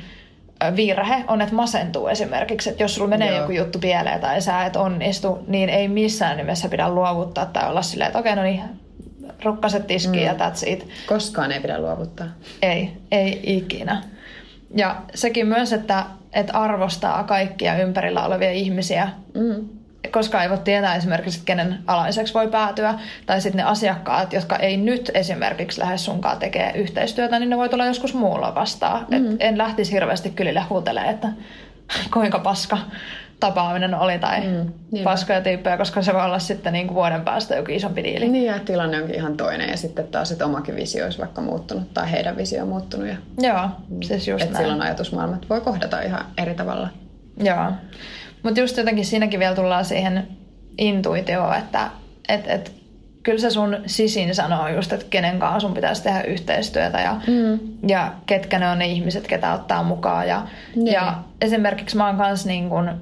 virhe 0.76 1.24
on, 1.28 1.42
että 1.42 1.56
masentuu 1.56 2.08
esimerkiksi. 2.08 2.70
Että 2.70 2.84
jos 2.84 2.96
sulla 2.96 3.10
menee 3.10 3.30
Joo. 3.30 3.40
joku 3.40 3.52
juttu 3.52 3.80
pieleen 3.80 4.22
tai 4.22 4.42
sä 4.42 4.66
et 4.66 4.76
onnistu, 4.76 5.40
niin 5.48 5.70
ei 5.70 5.88
missään 5.88 6.38
nimessä 6.38 6.70
pidä 6.70 6.90
luovuttaa 6.90 7.46
tai 7.46 7.70
olla 7.70 7.82
silleen, 7.82 8.08
että 8.08 8.20
okei, 8.20 8.34
okay, 8.34 8.44
no 8.44 8.50
niin, 8.50 8.64
rukkaset 9.44 9.88
tiskiin 9.88 10.24
mm. 10.24 10.26
ja 10.26 10.34
that's 10.34 10.70
it. 10.70 10.88
Koskaan 11.06 11.52
ei 11.52 11.60
pidä 11.60 11.80
luovuttaa. 11.80 12.28
Ei, 12.62 12.92
ei 13.12 13.40
ikinä. 13.44 14.04
Ja 14.76 15.02
sekin 15.16 15.48
myös, 15.48 15.74
että, 15.74 16.06
että 16.34 16.54
arvostaa 16.54 17.24
kaikkia 17.24 17.78
ympärillä 17.78 18.26
olevia 18.26 18.52
ihmisiä. 18.52 19.10
Mm. 19.34 19.70
Koska 20.12 20.44
ei 20.44 20.50
voi 20.50 20.58
tietää 20.58 20.96
esimerkiksi, 20.96 21.42
kenen 21.46 21.80
alaiseksi 21.88 22.34
voi 22.34 22.48
päätyä. 22.48 23.00
Tai 23.26 23.42
sitten 23.42 23.58
ne 23.58 23.64
asiakkaat, 23.64 24.34
jotka 24.34 24.56
ei 24.56 24.78
nyt 24.78 25.12
esimerkiksi 25.14 25.80
lähde 25.80 25.98
sunkaan 25.98 26.38
tekee 26.38 26.72
yhteistyötä, 26.76 27.40
niin 27.40 27.50
ne 27.50 27.58
voi 27.58 27.70
tulla 27.70 27.86
joskus 27.86 28.14
muulla 28.14 28.56
vastaan. 28.56 29.06
Mm. 29.10 29.16
Et 29.16 29.36
en 29.40 29.58
lähtisi 29.58 29.92
hirveästi 29.92 30.30
kylille 30.30 30.62
huutelemaan, 30.70 31.14
että 31.14 31.28
kuinka 32.14 32.40
paska 32.40 32.78
tapaaminen 33.40 33.96
oli 33.96 34.20
tai 34.20 34.42
mm, 34.42 34.72
niin 34.92 35.04
paskoja 35.04 35.42
tyyppejä, 35.42 35.78
koska 35.78 36.02
se 36.02 36.14
voi 36.14 36.26
olla 36.26 36.40
sitten 36.40 36.74
niin 36.74 36.88
kuin 36.88 36.96
vuoden 36.96 37.22
päästä 37.22 37.56
joku 37.56 37.72
isompi 37.72 38.04
diili. 38.04 38.30
Niin 38.30 38.46
ja 38.46 38.60
tilanne 38.60 39.02
onkin 39.02 39.16
ihan 39.16 39.38
toinen 39.38 39.70
ja 39.70 39.78
sitten 39.78 40.08
taas, 40.08 40.32
että 40.32 40.46
omakin 40.46 40.76
visio 40.76 41.04
olisi 41.04 41.20
vaikka 41.20 41.42
muuttunut 41.42 41.94
tai 41.94 42.12
heidän 42.12 42.38
visio 42.38 42.62
on 42.62 42.70
muuttunut. 42.70 43.08
Ja, 43.08 43.16
Joo, 43.38 43.70
siis 44.04 44.28
just 44.28 44.44
että 44.44 44.54
näin. 44.54 44.66
silloin 44.66 44.82
ajatusmaailmat 44.82 45.50
voi 45.50 45.62
kohdata 45.62 46.02
ihan 46.02 46.26
eri 46.38 46.56
tavalla. 46.56 46.90
Joo, 47.44 47.72
mutta 48.44 48.60
just 48.60 48.78
jotenkin 48.78 49.06
siinäkin 49.06 49.40
vielä 49.40 49.56
tullaan 49.56 49.86
siihen 49.86 50.28
intuitioon, 50.78 51.56
että 51.56 51.90
et, 52.30 52.48
et, 52.48 52.72
kyllä 53.24 53.40
se 53.40 53.50
sun 53.50 53.78
sisin 53.86 54.36
sanoo 54.36 54.68
just, 54.68 54.94
että 54.94 55.06
kenen 55.10 55.40
kanssa 55.40 55.60
sun 55.60 55.74
pitäisi 55.74 56.04
tehdä 56.04 56.22
yhteistyötä 56.22 57.00
ja, 57.00 57.22
mm. 57.28 57.60
ja 57.88 58.14
ketkä 58.26 58.60
ne 58.60 58.70
on 58.70 58.80
ne 58.80 58.88
ihmiset, 58.88 59.28
ketä 59.28 59.54
ottaa 59.54 59.84
mukaan. 59.84 60.28
Ja, 60.28 60.48
niin. 60.76 60.94
ja 60.94 61.24
esimerkiksi 61.42 61.98
mä 61.98 62.08
oon 62.08 62.18
kanssa 62.18 62.48
niin 62.48 62.70
kun 62.70 63.02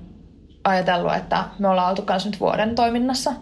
ajatellut, 0.65 1.15
että 1.15 1.43
me 1.59 1.67
ollaan 1.67 1.89
oltu 1.89 2.01
kanssa 2.01 2.29
nyt 2.29 2.39
vuoden 2.39 2.75
toiminnassa, 2.75 3.33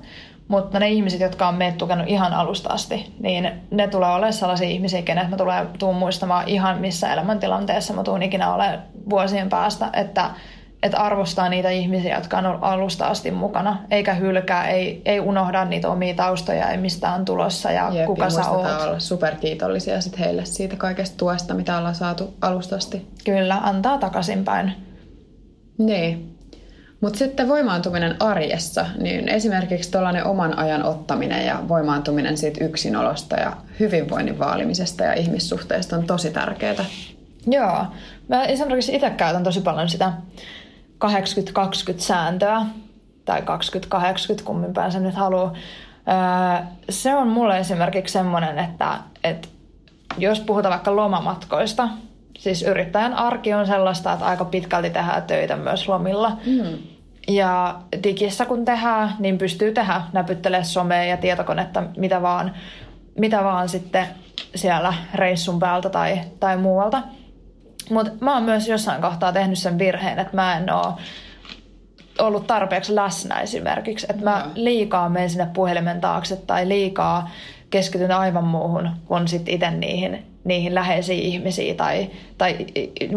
mutta 0.48 0.80
ne 0.80 0.89
ihmiset, 0.89 1.20
jotka 1.20 1.48
on 1.48 1.56
meitä 1.56 1.77
tukenut 1.77 2.08
ihan 2.08 2.34
alusta 2.34 2.70
asti, 2.70 3.13
niin 3.20 3.51
ne 3.72 3.88
tulee 3.88 4.10
olemaan 4.10 4.34
sellaisia 4.34 4.70
ihmisiä, 4.70 5.01
kenet 5.01 5.30
mä 5.30 5.38
tulen, 5.38 5.68
tuun 5.80 5.96
muistamaan 5.96 6.48
ihan 6.48 6.77
missä 6.77 7.13
elämäntilanteessa 7.13 7.94
mä 7.94 8.03
tuun 8.03 8.24
ikinä 8.24 8.53
ole 8.53 8.80
vuosien 9.10 9.50
päästä, 9.50 9.89
että 9.94 10.30
että 10.84 10.98
arvostaa 10.98 11.50
niitä 11.50 11.70
ihmisiä, 11.70 12.15
jotka 12.15 12.38
on 12.38 12.46
ollut 12.46 12.63
alusta 12.63 13.06
asti 13.06 13.32
mukana, 13.32 13.77
eikä 13.92 14.13
hylkää, 14.13 14.68
ei, 14.68 15.01
ei 15.06 15.20
unohda 15.20 15.65
niitä 15.65 15.89
omia 15.89 16.13
taustoja, 16.13 16.70
ei 16.70 16.77
mistään 16.77 17.25
tulossa 17.25 17.72
ja 17.72 17.89
Jep, 17.94 18.06
kuka 18.06 18.24
ja 18.24 18.30
sä 18.30 18.50
oot. 18.50 18.82
olla 18.82 19.00
superkiitollisia 19.00 20.01
sit 20.01 20.20
heille 20.20 20.46
siitä 20.46 20.75
kaikesta 20.75 21.18
tuesta, 21.18 21.53
mitä 21.53 21.77
ollaan 21.77 21.96
saatu 21.96 22.34
alusta 22.42 22.75
asti. 22.75 23.08
Kyllä, 23.25 23.58
antaa 23.63 23.98
takaisinpäin. 23.98 24.74
Niin. 25.77 26.32
Mutta 27.03 27.19
sitten 27.19 27.48
voimaantuminen 27.48 28.15
arjessa, 28.19 28.86
niin 28.98 29.29
esimerkiksi 29.29 29.91
tuollainen 29.91 30.25
oman 30.25 30.57
ajan 30.57 30.83
ottaminen 30.83 31.45
ja 31.45 31.60
voimaantuminen 31.67 32.38
siitä 32.38 32.65
yksinolosta 32.65 33.36
ja 33.36 33.57
hyvinvoinnin 33.79 34.39
vaalimisesta 34.39 35.03
ja 35.03 35.13
ihmissuhteista 35.13 35.95
on 35.95 36.07
tosi 36.07 36.31
tärkeää. 36.31 36.86
Joo. 37.48 37.86
Mä 38.27 38.43
esimerkiksi 38.43 38.95
itse 38.95 39.10
käytän 39.10 39.43
tosi 39.43 39.62
paljon 39.62 39.89
sitä 39.89 40.13
80-20 41.05 41.07
sääntöä, 41.98 42.62
tai 43.25 43.41
20-80, 43.41 43.43
kummin 44.43 44.74
päin 44.74 44.91
sen 44.91 45.03
nyt 45.03 45.15
haluaa. 45.15 45.53
Se 46.89 47.15
on 47.15 47.27
mulle 47.27 47.60
esimerkiksi 47.60 48.13
semmoinen, 48.13 48.60
että, 48.60 49.00
että 49.24 49.48
jos 50.17 50.39
puhutaan 50.39 50.72
vaikka 50.72 50.95
lomamatkoista, 50.95 51.89
siis 52.38 52.62
yrittäjän 52.62 53.13
arki 53.13 53.53
on 53.53 53.67
sellaista, 53.67 54.13
että 54.13 54.25
aika 54.25 54.45
pitkälti 54.45 54.89
tehdään 54.89 55.24
töitä 55.24 55.55
myös 55.55 55.88
lomilla. 55.88 56.38
Mm. 56.45 56.92
Ja 57.27 57.80
digissä 58.03 58.46
kun 58.46 58.65
tehdään, 58.65 59.15
niin 59.20 59.38
pystyy 59.38 59.72
tehdä, 59.72 60.01
näpyttelee 60.13 60.63
somea 60.63 61.03
ja 61.03 61.18
tietokonetta, 61.18 61.84
mitä 61.98 62.22
vaan, 62.22 62.53
mitä 63.18 63.44
vaan 63.44 63.70
sitten 63.70 64.08
siellä 64.56 64.94
reissun 65.13 65.60
päältä 65.60 65.89
tai, 65.89 66.22
tai 66.39 66.58
muualta. 66.58 67.01
Mutta 67.89 68.12
mä 68.20 68.34
oon 68.34 68.44
myös 68.44 68.68
jossain 68.68 69.01
kohtaa 69.01 69.32
tehnyt 69.32 69.60
sen 69.60 69.80
virheen, 69.80 70.20
että 70.20 70.36
mä 70.36 70.58
en 70.58 70.74
oo 70.74 70.98
ollut 72.20 72.48
tarpeeksi 72.48 72.96
läsnä 72.96 73.39
esimerkiksi. 73.39 74.08
Että 74.10 74.24
mä 74.24 74.48
liikaa 74.56 75.10
menen 75.10 75.30
sinne 75.30 75.48
puhelimen 75.53 76.01
taakse 76.01 76.36
tai 76.36 76.68
liikaa 76.68 77.30
keskityn 77.70 78.12
aivan 78.12 78.44
muuhun 78.44 78.89
kuin 79.06 79.27
sitten 79.27 79.53
itse 79.53 79.72
niihin, 79.72 80.25
niihin 80.44 80.75
läheisiin 80.75 81.24
ihmisiin 81.24 81.77
tai, 81.77 82.10
tai 82.38 82.65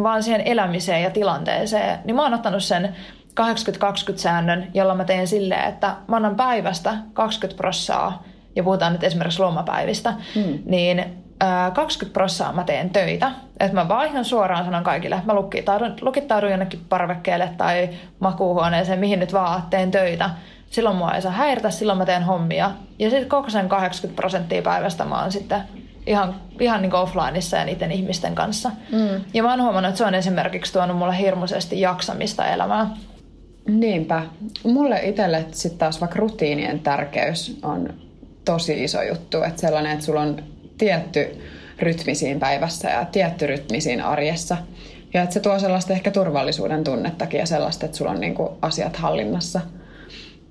vaan 0.02 0.22
siihen 0.22 0.42
elämiseen 0.44 1.02
ja 1.02 1.10
tilanteeseen. 1.10 1.98
Niin 2.04 2.16
mä 2.16 2.22
oon 2.22 2.34
ottanut 2.34 2.62
sen 2.62 2.96
80-20-säännön, 3.40 4.66
jolla 4.74 4.94
mä 4.94 5.04
teen 5.04 5.26
silleen, 5.26 5.68
että 5.68 5.96
mä 6.06 6.16
annan 6.16 6.36
päivästä 6.36 6.96
20 7.12 7.56
prossaa, 7.56 8.22
ja 8.56 8.62
puhutaan 8.62 8.92
nyt 8.92 9.04
esimerkiksi 9.04 9.42
lomapäivistä, 9.42 10.14
hmm. 10.34 10.58
niin 10.64 11.04
20 11.74 12.12
prossaa 12.12 12.52
mä 12.52 12.64
teen 12.64 12.90
töitä. 12.90 13.30
Että 13.60 13.74
mä 13.74 13.88
vaan 13.88 14.06
ihan 14.06 14.24
suoraan 14.24 14.64
sanon 14.64 14.84
kaikille, 14.84 15.22
mä 15.24 15.34
lukittaudun, 15.34 15.94
lukittaudun 16.00 16.50
jonnekin 16.50 16.80
parvekkeelle 16.88 17.50
tai 17.56 17.88
makuuhuoneeseen, 18.18 18.98
mihin 18.98 19.20
nyt 19.20 19.32
vaan 19.32 19.62
teen 19.70 19.90
töitä. 19.90 20.30
Silloin 20.70 20.96
mua 20.96 21.12
ei 21.12 21.22
saa 21.22 21.32
häiritä, 21.32 21.70
silloin 21.70 21.98
mä 21.98 22.04
teen 22.04 22.22
hommia. 22.22 22.70
Ja 22.98 23.10
sitten 23.10 23.28
koko 23.28 23.50
sen 23.50 23.68
80 23.68 24.20
prosenttia 24.20 24.62
päivästä 24.62 25.04
mä 25.04 25.20
oon 25.20 25.32
sitten 25.32 25.62
ihan, 26.06 26.34
ihan 26.60 26.82
niin 26.82 26.94
offlineissa 26.94 27.56
ja 27.56 27.64
niiden 27.64 27.92
ihmisten 27.92 28.34
kanssa. 28.34 28.70
Mm. 28.92 29.24
Ja 29.34 29.42
mä 29.42 29.50
oon 29.50 29.62
huomannut, 29.62 29.88
että 29.88 29.98
se 29.98 30.04
on 30.04 30.14
esimerkiksi 30.14 30.72
tuonut 30.72 30.96
mulle 30.96 31.18
hirmuisesti 31.18 31.80
jaksamista 31.80 32.46
elämään. 32.46 32.96
Niinpä. 33.66 34.22
Mulle 34.64 35.00
itselle 35.02 35.44
sitten 35.52 35.78
taas 35.78 36.00
vaikka 36.00 36.18
rutiinien 36.18 36.80
tärkeys 36.80 37.58
on 37.62 37.94
tosi 38.44 38.84
iso 38.84 39.02
juttu. 39.02 39.42
Että 39.42 39.60
sellainen, 39.60 39.92
että 39.92 40.04
sulla 40.04 40.20
on 40.20 40.42
tietty 40.78 41.40
rytmisiin 41.78 42.40
päivässä 42.40 42.90
ja 42.90 43.04
tietty 43.04 43.46
rytmisiin 43.46 44.00
arjessa. 44.00 44.56
Ja 45.14 45.22
että 45.22 45.34
se 45.34 45.40
tuo 45.40 45.58
sellaista 45.58 45.92
ehkä 45.92 46.10
turvallisuuden 46.10 46.84
tunnettakin 46.84 47.40
ja 47.40 47.46
sellaista, 47.46 47.86
että 47.86 47.98
sulla 47.98 48.10
on 48.10 48.20
niinku 48.20 48.58
asiat 48.62 48.96
hallinnassa. 48.96 49.60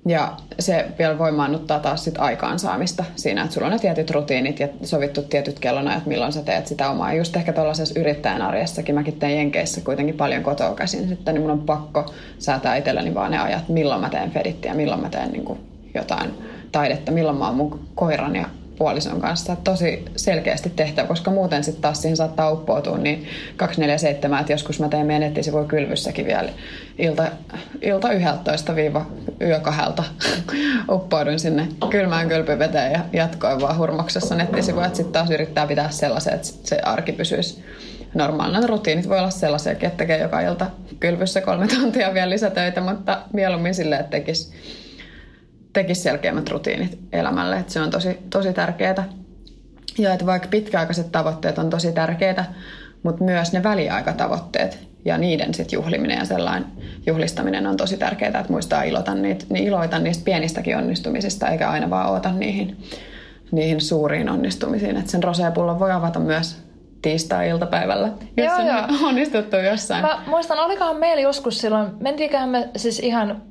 Ja 0.06 0.32
se 0.58 0.86
vielä 0.98 1.18
voimaannuttaa 1.18 1.78
taas 1.78 2.04
sit 2.04 2.18
aikaansaamista 2.18 3.04
siinä, 3.16 3.42
että 3.42 3.54
sulla 3.54 3.66
on 3.66 3.72
ne 3.72 3.78
tietyt 3.78 4.10
rutiinit 4.10 4.60
ja 4.60 4.68
sovittu 4.82 5.22
tietyt 5.22 5.58
kellonajat, 5.58 6.06
milloin 6.06 6.32
sä 6.32 6.42
teet 6.42 6.66
sitä 6.66 6.90
omaa. 6.90 7.14
Just 7.14 7.36
ehkä 7.36 7.52
tuollaisessa 7.52 8.00
yrittäjän 8.00 8.42
arjessakin, 8.42 8.94
mäkin 8.94 9.18
teen 9.18 9.36
Jenkeissä 9.36 9.80
kuitenkin 9.80 10.16
paljon 10.16 10.42
kotoa 10.42 10.74
käsin 10.74 11.08
sitten, 11.08 11.34
niin 11.34 11.42
mun 11.42 11.50
on 11.50 11.60
pakko 11.60 12.14
säätää 12.38 12.76
itselleni 12.76 13.14
vaan 13.14 13.30
ne 13.30 13.38
ajat, 13.38 13.68
milloin 13.68 14.00
mä 14.00 14.10
teen 14.10 14.30
fedittiä, 14.30 14.74
milloin 14.74 15.00
mä 15.00 15.10
teen 15.10 15.32
niin 15.32 15.58
jotain 15.94 16.34
taidetta, 16.72 17.12
milloin 17.12 17.38
mä 17.38 17.46
oon 17.46 17.56
mun 17.56 17.80
koiran 17.94 18.36
ja 18.36 18.46
puolison 18.78 19.20
kanssa. 19.20 19.56
Tosi 19.64 20.04
selkeästi 20.16 20.70
tehtävä, 20.70 21.08
koska 21.08 21.30
muuten 21.30 21.64
sitten 21.64 21.82
taas 21.82 22.02
siihen 22.02 22.16
saattaa 22.16 22.50
uppoutua 22.50 22.98
niin 22.98 23.26
247, 23.56 24.40
että 24.40 24.52
joskus 24.52 24.80
mä 24.80 24.88
teen 24.88 25.06
meidän 25.06 25.20
nettisivuja 25.20 25.64
kylvyssäkin 25.64 26.26
vielä 26.26 26.50
ilta, 26.98 27.26
ilta 27.82 28.12
11 28.12 28.76
viiva 28.76 29.06
yö 29.40 29.60
kahdelta 29.60 30.04
uppoudun 30.92 31.38
sinne 31.38 31.68
kylmään 31.90 32.28
kylpyveteen 32.28 32.92
ja 32.92 33.00
jatkoin 33.12 33.60
vaan 33.60 33.78
hurmoksessa 33.78 34.34
nettisivuja, 34.34 34.86
että 34.86 34.96
sitten 34.96 35.12
taas 35.12 35.30
yrittää 35.30 35.66
pitää 35.66 35.90
sellaisen, 35.90 36.34
että 36.34 36.48
se 36.64 36.78
arki 36.82 37.12
pysyisi 37.12 37.64
normaalina. 38.14 38.66
Rutiinit 38.66 39.08
voi 39.08 39.18
olla 39.18 39.30
sellaisia, 39.30 39.72
että 39.72 39.90
tekee 39.90 40.18
joka 40.18 40.40
ilta 40.40 40.66
kylvyssä 41.00 41.40
kolme 41.40 41.66
tuntia 41.68 42.14
vielä 42.14 42.30
lisätöitä, 42.30 42.80
mutta 42.80 43.18
mieluummin 43.32 43.74
silleen, 43.74 44.00
että 44.00 44.10
tekisi 44.10 44.52
tekisi 45.76 46.00
selkeämmät 46.00 46.48
rutiinit 46.48 46.98
elämälle. 47.12 47.56
Että 47.56 47.72
se 47.72 47.80
on 47.80 47.90
tosi, 47.90 48.18
tosi 48.30 48.52
tärkeää. 48.52 49.04
Ja 49.98 50.12
että 50.12 50.26
vaikka 50.26 50.48
pitkäaikaiset 50.48 51.12
tavoitteet 51.12 51.58
on 51.58 51.70
tosi 51.70 51.92
tärkeitä, 51.92 52.44
mutta 53.02 53.24
myös 53.24 53.52
ne 53.52 53.62
väliaikatavoitteet 53.62 54.78
ja 55.04 55.18
niiden 55.18 55.54
sit 55.54 55.72
juhliminen 55.72 56.18
ja 56.18 56.24
sellainen 56.24 56.68
juhlistaminen 57.06 57.66
on 57.66 57.76
tosi 57.76 57.96
tärkeää, 57.96 58.40
että 58.40 58.52
muistaa 58.52 58.82
ilota 58.82 59.14
niitä, 59.14 59.44
niin 59.48 59.64
iloita 59.64 59.98
niistä 59.98 60.24
pienistäkin 60.24 60.76
onnistumisista, 60.76 61.48
eikä 61.48 61.70
aina 61.70 61.90
vaan 61.90 62.10
oota 62.10 62.32
niihin, 62.32 62.76
niihin 63.52 63.80
suuriin 63.80 64.28
onnistumisiin. 64.28 64.96
Että 64.96 65.10
sen 65.10 65.22
rosepullon 65.22 65.78
voi 65.78 65.92
avata 65.92 66.20
myös 66.20 66.56
tiistai-iltapäivällä, 67.02 68.08
jos 68.36 68.46
joo, 68.46 68.56
on 68.56 68.66
joo. 68.66 69.08
onnistuttu 69.08 69.56
jossain. 69.56 70.02
Mä 70.02 70.22
muistan, 70.26 70.58
olikohan 70.58 70.96
meillä 70.96 71.22
joskus 71.22 71.60
silloin, 71.60 71.88
mentiinköhän 72.00 72.48
me 72.48 72.68
siis 72.76 72.98
ihan 72.98 73.42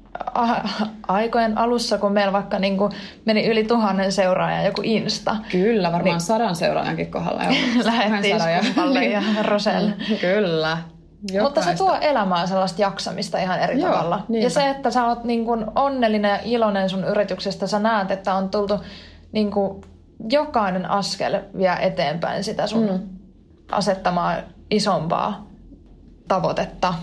aikojen 1.08 1.58
alussa, 1.58 1.98
kun 1.98 2.12
meillä 2.12 2.34
vaikka 2.34 2.60
niin 2.60 2.78
kuin 2.78 2.92
meni 3.26 3.46
yli 3.46 3.64
tuhannen 3.64 4.12
seuraajan 4.12 4.66
joku 4.66 4.82
Insta. 4.84 5.36
Kyllä, 5.52 5.92
varmaan 5.92 6.04
niin, 6.04 6.22
sadan 6.22 6.56
seuraajankin 6.56 7.12
kohdalla. 7.12 7.44
Lähettiin 7.84 8.40
Skumpalle 8.40 9.06
ja 9.06 9.22
Roselle. 9.44 9.94
Kyllä. 10.22 10.78
Jokaista. 11.32 11.44
Mutta 11.44 11.62
se 11.62 11.78
tuo 11.78 11.98
elämään 12.02 12.48
sellaista 12.48 12.82
jaksamista 12.82 13.38
ihan 13.38 13.60
eri 13.60 13.82
Joo, 13.82 13.92
tavalla. 13.92 14.26
Niinpä. 14.28 14.46
Ja 14.46 14.50
se, 14.50 14.70
että 14.70 14.92
sä 14.92 15.06
oot 15.06 15.24
niin 15.24 15.46
kuin 15.46 15.66
onnellinen 15.76 16.30
ja 16.30 16.40
iloinen 16.44 16.90
sun 16.90 17.04
yrityksestä, 17.04 17.68
sä 17.68 17.80
näet, 17.80 18.12
että 18.12 18.34
on 18.34 18.50
tultu 18.50 18.80
niin 19.32 19.52
kuin 19.52 19.82
jokainen 20.30 20.90
askel 20.90 21.40
vie 21.58 21.78
eteenpäin 21.80 22.44
sitä 22.44 22.68
sun 22.68 22.90
mm. 22.90 23.00
asettamaa 23.72 24.36
isompaa 24.72 25.48
tavoitetta 26.28 26.94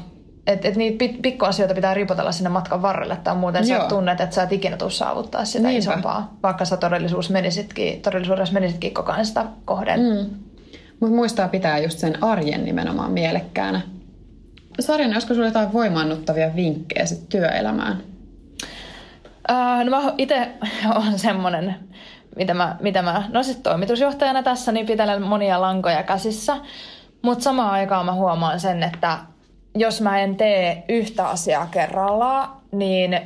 että 0.47 0.69
et 0.69 0.77
niitä 0.77 1.05
pikkuasioita 1.23 1.75
pitää 1.75 1.95
ripotella 1.95 2.33
sinne 2.33 2.51
matkan 2.51 2.83
varrelle, 2.83 3.15
että 3.15 3.35
muuten 3.35 3.69
Joo. 3.69 3.83
sä 3.83 3.89
tunnet, 3.89 4.21
että 4.21 4.35
sä 4.35 4.43
et 4.43 4.53
ikinä 4.53 4.77
tuu 4.77 4.91
saavuttaa 4.91 5.45
sitä 5.45 5.69
Niinpä. 5.69 5.79
isompaa, 5.79 6.37
vaikka 6.43 6.65
sä 6.65 6.77
todellisuus 6.77 7.31
menisitkin, 7.31 8.03
todellisuudessa 8.03 8.55
menisitkin 8.55 8.95
koko 8.95 9.13
ajan 9.13 9.27
sitä 9.27 9.45
kohden. 9.65 10.01
Mm. 10.01 10.31
Mutta 11.01 11.17
muistaa 11.17 11.49
pitää 11.49 11.79
just 11.79 11.99
sen 11.99 12.25
arjen 12.25 12.65
nimenomaan 12.65 13.13
mielekkäänä. 13.13 13.81
Sarjan, 14.81 15.13
olisiko 15.13 15.35
sinulla 15.35 15.49
jotain 15.49 15.73
voimaannuttavia 15.73 16.57
vinkkejä 16.57 17.07
sit 17.07 17.29
työelämään? 17.29 17.97
Uh, 19.51 19.85
no 19.85 19.91
mä 19.91 20.13
itse 20.19 20.49
olen 20.97 21.19
semmoinen, 21.19 21.75
mitä 22.37 22.55
mä, 22.55 22.77
mitä 22.81 23.03
mä, 23.03 23.29
no 23.33 23.43
sit 23.43 23.63
toimitusjohtajana 23.63 24.43
tässä, 24.43 24.73
niin 24.73 24.87
pitelen 24.87 25.23
monia 25.23 25.61
lankoja 25.61 26.03
käsissä. 26.03 26.57
Mutta 27.23 27.45
samaan 27.45 27.71
aikaan 27.71 28.07
mä 28.07 28.13
huomaan 28.13 28.61
sen, 28.61 28.83
että 28.83 29.19
jos 29.75 30.01
mä 30.01 30.21
en 30.21 30.37
tee 30.37 30.85
yhtä 30.89 31.29
asiaa 31.29 31.67
kerrallaan, 31.67 32.49
niin 32.73 33.21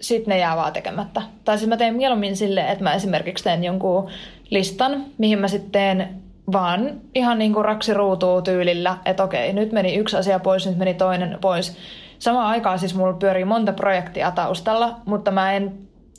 sitten 0.00 0.32
ne 0.32 0.38
jää 0.38 0.56
vaan 0.56 0.72
tekemättä. 0.72 1.22
Tai 1.44 1.58
siis 1.58 1.68
mä 1.68 1.76
teen 1.76 1.94
mieluummin 1.94 2.36
silleen, 2.36 2.68
että 2.68 2.84
mä 2.84 2.94
esimerkiksi 2.94 3.44
teen 3.44 3.64
jonkun 3.64 4.10
listan, 4.50 5.04
mihin 5.18 5.38
mä 5.38 5.48
sitten 5.48 5.72
teen 5.72 6.22
vaan 6.52 7.00
ihan 7.14 7.38
niin 7.38 7.52
kuin 7.52 7.64
raksi 7.64 7.94
ruutuu 7.94 8.42
tyylillä, 8.42 8.96
että 9.04 9.24
okei, 9.24 9.52
nyt 9.52 9.72
meni 9.72 9.94
yksi 9.94 10.16
asia 10.16 10.38
pois, 10.38 10.66
nyt 10.66 10.78
meni 10.78 10.94
toinen 10.94 11.38
pois. 11.40 11.76
Samaan 12.18 12.46
aikaan 12.46 12.78
siis 12.78 12.94
mulla 12.94 13.12
pyörii 13.12 13.44
monta 13.44 13.72
projektia 13.72 14.30
taustalla, 14.30 14.96
mutta 15.04 15.30
mä 15.30 15.52
en 15.52 15.72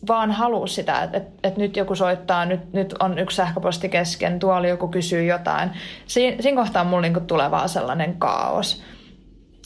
vaan 0.08 0.32
halua 0.32 0.68
sitä, 0.68 1.04
että, 1.04 1.18
että, 1.18 1.32
että 1.44 1.60
nyt 1.60 1.78
joku 1.78 1.96
soittaa, 1.96 2.46
nyt, 2.46 2.74
nyt 2.74 2.96
on 3.00 3.20
yksi 3.20 3.36
sähköposti 3.36 3.90
kesken, 3.90 4.40
tuolla 4.40 4.68
joku 4.68 4.88
kysyy 4.88 5.26
jotain. 5.26 5.70
Siin, 6.06 6.44
siinä 6.44 6.62
kohtaa 6.62 6.84
mulla 6.84 7.02
niin 7.02 7.28
tulee 7.28 7.52
vaan 7.52 7.70
sellainen 7.70 8.16
kaos 8.18 8.84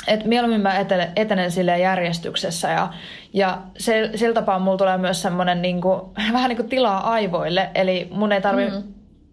et 0.07 0.25
mieluummin 0.25 0.61
mä 0.61 0.79
etenen, 0.79 1.11
etenen 1.15 1.51
sille 1.51 1.79
järjestyksessä 1.79 2.71
ja, 2.71 2.87
ja 3.33 3.61
se, 3.77 4.09
sillä 4.15 4.33
tapaa 4.33 4.59
mulla 4.59 4.77
tulee 4.77 4.97
myös 4.97 5.21
semmoinen 5.21 5.61
niinku, 5.61 6.13
vähän 6.33 6.49
niin 6.49 6.57
kuin 6.57 6.69
tilaa 6.69 7.11
aivoille, 7.11 7.69
eli 7.75 8.07
mun 8.11 8.31
ei 8.31 8.41
tarvi 8.41 8.69
mm. 8.69 8.83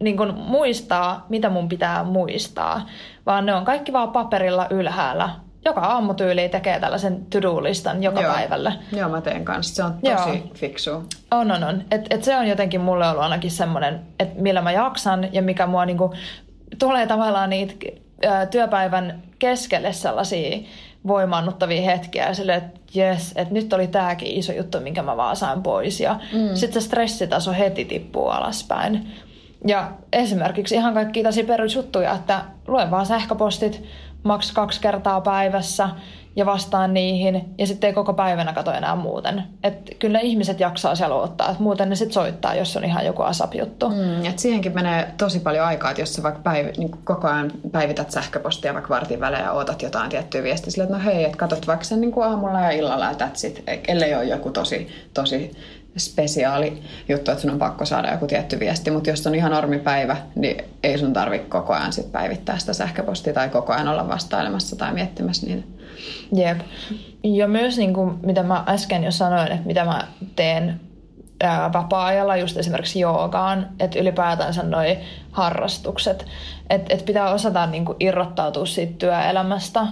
niin 0.01 0.17
kuin, 0.17 0.35
muistaa, 0.35 1.27
mitä 1.29 1.51
mun 1.51 1.69
pitää 1.69 2.05
muistaa, 2.05 2.89
vaan 3.27 3.47
ne 3.47 3.55
on 3.55 3.65
kaikki 3.65 3.93
vaan 3.93 4.13
paperilla 4.13 4.67
ylhäällä. 4.71 5.31
Joka 5.67 5.81
aamu 5.81 6.15
tyyli 6.15 6.49
tekee 6.49 6.81
tällaisen 6.81 7.27
to-do-listan 7.27 8.03
joka 8.03 8.21
Joo. 8.21 8.33
päivälle. 8.33 8.73
Joo, 8.93 9.09
mä 9.09 9.21
teen 9.21 9.45
kanssa. 9.45 9.75
Se 9.75 9.85
on 9.85 9.93
tosi 9.93 10.39
Joo. 10.39 10.51
fiksu. 10.55 10.91
On, 11.31 11.51
on, 11.51 11.65
on. 11.65 11.85
Et, 11.91 12.07
et 12.11 12.25
se 12.25 12.37
on 12.37 12.47
jotenkin 12.47 12.81
mulle 12.81 13.09
ollut 13.09 13.23
ainakin 13.23 13.51
semmoinen, 13.51 14.01
että 14.21 14.43
millä 14.43 14.61
mä 14.61 14.73
jaksan 14.73 15.35
ja 15.35 15.43
mikä 15.43 15.67
mua 15.67 15.87
niinku, 15.87 16.15
tulee 16.79 17.07
tavallaan 17.07 17.51
niitä 17.51 17.75
työpäivän 18.51 19.23
keskelle 19.45 19.93
sellaisia 19.93 20.59
voimaannuttavia 21.07 21.83
hetkiä 21.83 22.35
sille, 22.35 22.55
että 22.55 22.81
jes, 22.95 23.33
että 23.37 23.55
nyt 23.55 23.73
oli 23.73 23.87
tämäkin 23.87 24.29
iso 24.29 24.53
juttu, 24.53 24.81
minkä 24.81 25.03
mä 25.03 25.17
vaan 25.17 25.37
sain 25.37 25.63
pois. 25.63 26.01
Ja 26.01 26.21
mm. 26.33 26.55
sitten 26.55 26.83
se 26.83 26.87
stressitaso 26.87 27.53
heti 27.53 27.85
tippuu 27.85 28.29
alaspäin. 28.29 29.07
Ja 29.67 29.91
esimerkiksi 30.13 30.75
ihan 30.75 30.95
kaikki 30.95 31.23
tosi 31.23 31.43
perusjuttuja, 31.43 32.15
että 32.15 32.45
luen 32.67 32.91
vaan 32.91 33.07
sähköpostit 33.07 33.83
maks 34.23 34.53
kaksi 34.53 34.81
kertaa 34.81 35.21
päivässä– 35.21 35.89
ja 36.37 36.47
vastaan 36.47 36.95
niihin 36.95 37.55
ja 37.59 37.67
sitten 37.67 37.89
ei 37.89 37.95
koko 37.95 38.13
päivänä 38.13 38.53
kato 38.53 38.73
enää 38.73 38.97
muuten. 38.97 39.43
Et 39.63 39.97
kyllä 39.99 40.21
ihmiset 40.21 40.61
jaksaa 40.61 40.95
siellä 40.95 41.15
odottaa, 41.15 41.51
että 41.51 41.63
muuten 41.63 41.89
ne 41.89 41.97
sitten 41.97 42.15
soittaa, 42.15 42.55
jos 42.55 42.77
on 42.77 42.85
ihan 42.85 43.07
joku 43.07 43.23
asap-juttu. 43.23 43.91
Mm, 43.91 44.25
et 44.25 44.39
siihenkin 44.39 44.75
menee 44.75 45.13
tosi 45.17 45.41
paljon 45.41 45.67
aikaa, 45.67 45.91
että 45.91 46.03
jos 46.03 46.15
sä 46.15 46.23
vaikka 46.23 46.51
päiv- 46.51 46.79
niin 46.79 46.91
koko 47.05 47.29
ajan 47.29 47.53
päivität 47.73 48.11
sähköpostia 48.11 48.75
vaikka 48.75 48.95
vartin 48.95 49.21
välein 49.21 49.45
ja 49.45 49.53
ootat 49.53 49.83
jotain 49.83 50.11
tiettyä 50.11 50.43
viestiä, 50.43 50.71
sille, 50.71 50.85
että 50.85 50.97
no 50.97 51.05
hei, 51.05 51.25
että 51.25 51.39
katot 51.39 51.67
vaikka 51.67 51.85
sen 51.85 52.01
niin 52.01 52.13
kuin 52.13 52.27
aamulla 52.27 52.61
ja 52.61 52.71
illalla 52.71 53.05
ja 53.05 53.13
that's 53.13 53.47
it, 53.47 53.63
ellei 53.89 54.15
ole 54.15 54.25
joku 54.25 54.51
tosi, 54.51 54.89
tosi 55.15 55.51
spesiaali 55.99 56.83
juttu, 57.09 57.31
että 57.31 57.43
sun 57.43 57.51
on 57.51 57.59
pakko 57.59 57.85
saada 57.85 58.13
joku 58.13 58.27
tietty 58.27 58.61
viesti, 58.61 58.91
mutta 58.91 59.11
jos 59.11 59.27
on 59.27 59.35
ihan 59.35 59.53
normipäivä, 59.53 60.17
niin 60.35 60.65
ei 60.83 60.99
sun 60.99 61.13
tarvitse 61.13 61.49
koko 61.49 61.73
ajan 61.73 61.93
sit 61.93 62.13
päivittää 62.13 62.59
sitä 62.59 62.73
sähköpostia 62.73 63.33
tai 63.33 63.49
koko 63.49 63.73
ajan 63.73 63.89
olla 63.89 64.09
vastailemassa 64.09 64.77
tai 64.77 64.95
miettimässä 64.95 65.47
niitä. 65.47 65.63
Jep. 66.33 66.61
Ja 67.25 67.49
myös 67.49 67.79
niin 67.79 67.95
kuin, 67.95 68.19
mitä 68.23 68.43
mä 68.43 68.65
äsken 68.69 69.05
jo 69.05 69.11
sanoin, 69.11 69.53
että 69.53 69.67
mitä 69.67 69.85
mä 69.85 70.09
teen 70.37 70.81
ää, 71.43 71.73
vapaa-ajalla 71.73 72.37
just 72.37 72.57
esimerkiksi 72.57 73.01
joogaan, 73.01 73.69
että 73.81 73.99
ylipäätänsä 73.99 74.63
noi 74.63 74.99
harrastukset, 75.31 76.27
että 76.71 76.95
et 76.95 77.05
pitää 77.05 77.31
osata 77.31 77.67
niinku 77.67 77.97
irrottautua 78.01 78.67
siitä 78.67 78.93
työelämästä 78.99 79.87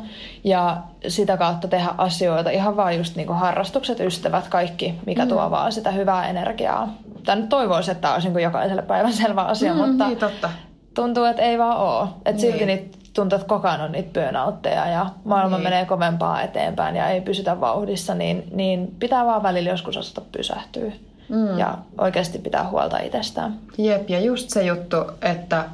ja 0.44 0.76
sitä 1.08 1.36
kautta 1.36 1.68
tehdä 1.68 1.88
asioita, 1.98 2.50
ihan 2.50 2.76
vaan 2.76 2.96
just 2.96 3.16
niinku 3.16 3.32
harrastukset, 3.32 4.00
ystävät, 4.00 4.48
kaikki, 4.48 4.94
mikä 5.06 5.24
mm. 5.24 5.28
tuo 5.28 5.50
vaan 5.50 5.72
sitä 5.72 5.90
hyvää 5.90 6.28
energiaa. 6.28 6.94
Tämä 7.24 7.36
nyt 7.36 7.48
toivoisi, 7.48 7.90
että 7.90 8.02
tämä 8.02 8.14
olisi 8.14 8.28
niinku 8.28 8.38
jokaiselle 8.38 8.82
päivän 8.82 9.12
selvä 9.12 9.42
asia, 9.42 9.74
mm, 9.74 9.80
mutta 9.80 10.06
niin, 10.06 10.18
totta. 10.18 10.50
tuntuu, 10.94 11.24
että 11.24 11.42
ei 11.42 11.58
vaan 11.58 11.76
ole. 11.76 12.08
Että 12.16 12.30
niin. 12.30 12.40
silti 12.40 12.66
niitä 12.66 12.98
tuntuu, 13.14 13.36
että 13.36 13.48
koko 13.48 13.68
ajan 13.68 13.80
on 13.80 13.92
niitä 13.92 14.20
burnoutteja 14.20 14.86
ja 14.86 15.06
maailma 15.24 15.56
niin. 15.56 15.64
menee 15.64 15.84
kovempaa 15.84 16.42
eteenpäin 16.42 16.96
ja 16.96 17.08
ei 17.08 17.20
pysytä 17.20 17.60
vauhdissa, 17.60 18.14
niin, 18.14 18.44
niin 18.52 18.94
pitää 18.98 19.26
vaan 19.26 19.42
välillä 19.42 19.70
joskus 19.70 19.96
osata 19.96 20.20
pysähtyä 20.32 20.92
mm. 21.32 21.58
ja 21.58 21.78
oikeasti 21.98 22.38
pitää 22.38 22.68
huolta 22.68 22.98
itsestään. 22.98 23.58
Jep, 23.78 24.10
ja 24.10 24.20
just 24.20 24.50
se 24.50 24.62
juttu, 24.62 24.96
että 25.22 25.64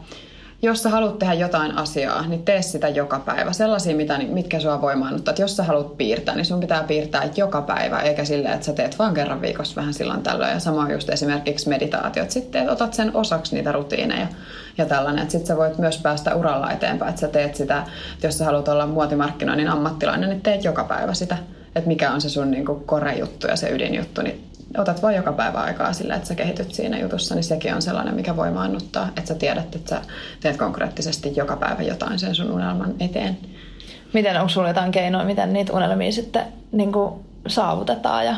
jos 0.63 0.83
sä 0.83 0.89
haluat 0.89 1.19
tehdä 1.19 1.35
jotain 1.35 1.79
asiaa, 1.79 2.27
niin 2.27 2.43
tee 2.43 2.63
sitä 2.63 2.89
joka 2.89 3.19
päivä. 3.19 3.53
Sellaisia, 3.53 3.97
mitä, 3.97 4.19
mitkä 4.19 4.61
sua 4.61 4.81
voimaannuttaa. 4.81 5.33
Että 5.33 5.43
jos 5.43 5.57
sä 5.57 5.63
haluat 5.63 5.97
piirtää, 5.97 6.35
niin 6.35 6.47
sun 6.47 6.61
pitää 6.61 6.83
piirtää 6.83 7.29
joka 7.37 7.63
päivä, 7.63 8.01
eikä 8.01 8.25
silleen, 8.25 8.55
että 8.55 8.67
sä 8.67 8.73
teet 8.73 8.99
vaan 8.99 9.15
kerran 9.15 9.43
viikossa 9.43 9.77
vähän 9.77 9.95
silloin 9.95 10.23
tällöin. 10.23 10.53
Ja 10.53 10.61
sama 10.61 10.91
just 10.93 11.09
esimerkiksi 11.09 11.69
meditaatiot. 11.69 12.31
Sitten 12.31 12.71
otat 12.71 12.95
sen 12.95 13.17
osaksi 13.17 13.55
niitä 13.55 13.73
rutiineja 13.73 14.27
ja 14.79 14.87
tällainen. 14.87 15.23
Että 15.23 15.33
sitten 15.33 15.47
sä 15.49 15.57
voit 15.57 15.79
myös 15.79 15.99
päästä 15.99 16.35
uralla 16.35 16.71
eteenpäin. 16.71 17.09
Että 17.09 17.21
sä 17.21 17.29
teet 17.29 17.55
sitä, 17.55 17.85
että 18.15 18.27
jos 18.27 18.39
sä 18.39 18.45
haluat 18.45 18.69
olla 18.69 18.87
muotimarkkinoinnin 18.87 19.69
ammattilainen, 19.69 20.29
niin 20.29 20.41
teet 20.41 20.65
joka 20.65 20.85
päivä 20.85 21.15
sitä. 21.15 21.37
Että 21.75 21.89
mikä 21.89 22.13
on 22.13 22.21
se 22.21 22.29
sun 22.29 22.51
niin 22.51 22.65
core-juttu 22.65 23.47
ja 23.47 23.57
se 23.57 23.71
ydinjuttu, 23.71 24.23
niin 24.23 24.48
otat 24.77 25.03
vain 25.03 25.17
joka 25.17 25.33
päivä 25.33 25.59
aikaa 25.59 25.93
sillä, 25.93 26.15
että 26.15 26.29
sä 26.29 26.35
kehityt 26.35 26.75
siinä 26.75 26.99
jutussa, 26.99 27.35
niin 27.35 27.45
sekin 27.45 27.75
on 27.75 27.83
sellainen, 27.83 28.15
mikä 28.15 28.37
voi 28.37 28.51
maannuttaa, 28.51 29.09
että 29.09 29.29
sä 29.29 29.35
tiedät, 29.35 29.75
että 29.75 29.91
sä 29.91 30.03
teet 30.41 30.57
konkreettisesti 30.57 31.33
joka 31.37 31.57
päivä 31.57 31.83
jotain 31.83 32.19
sen 32.19 32.35
sun 32.35 32.51
unelman 32.51 32.95
eteen. 33.01 33.39
Miten, 34.13 34.37
onko 34.37 34.49
sulla 34.49 34.69
jotain 34.69 34.93
keinoja, 34.93 35.25
miten 35.25 35.53
niitä 35.53 35.73
unelmia 35.73 36.13
sitten 36.13 36.45
niin 36.73 36.93
kuin 36.93 37.15
saavutetaan? 37.47 38.27
Ja... 38.27 38.37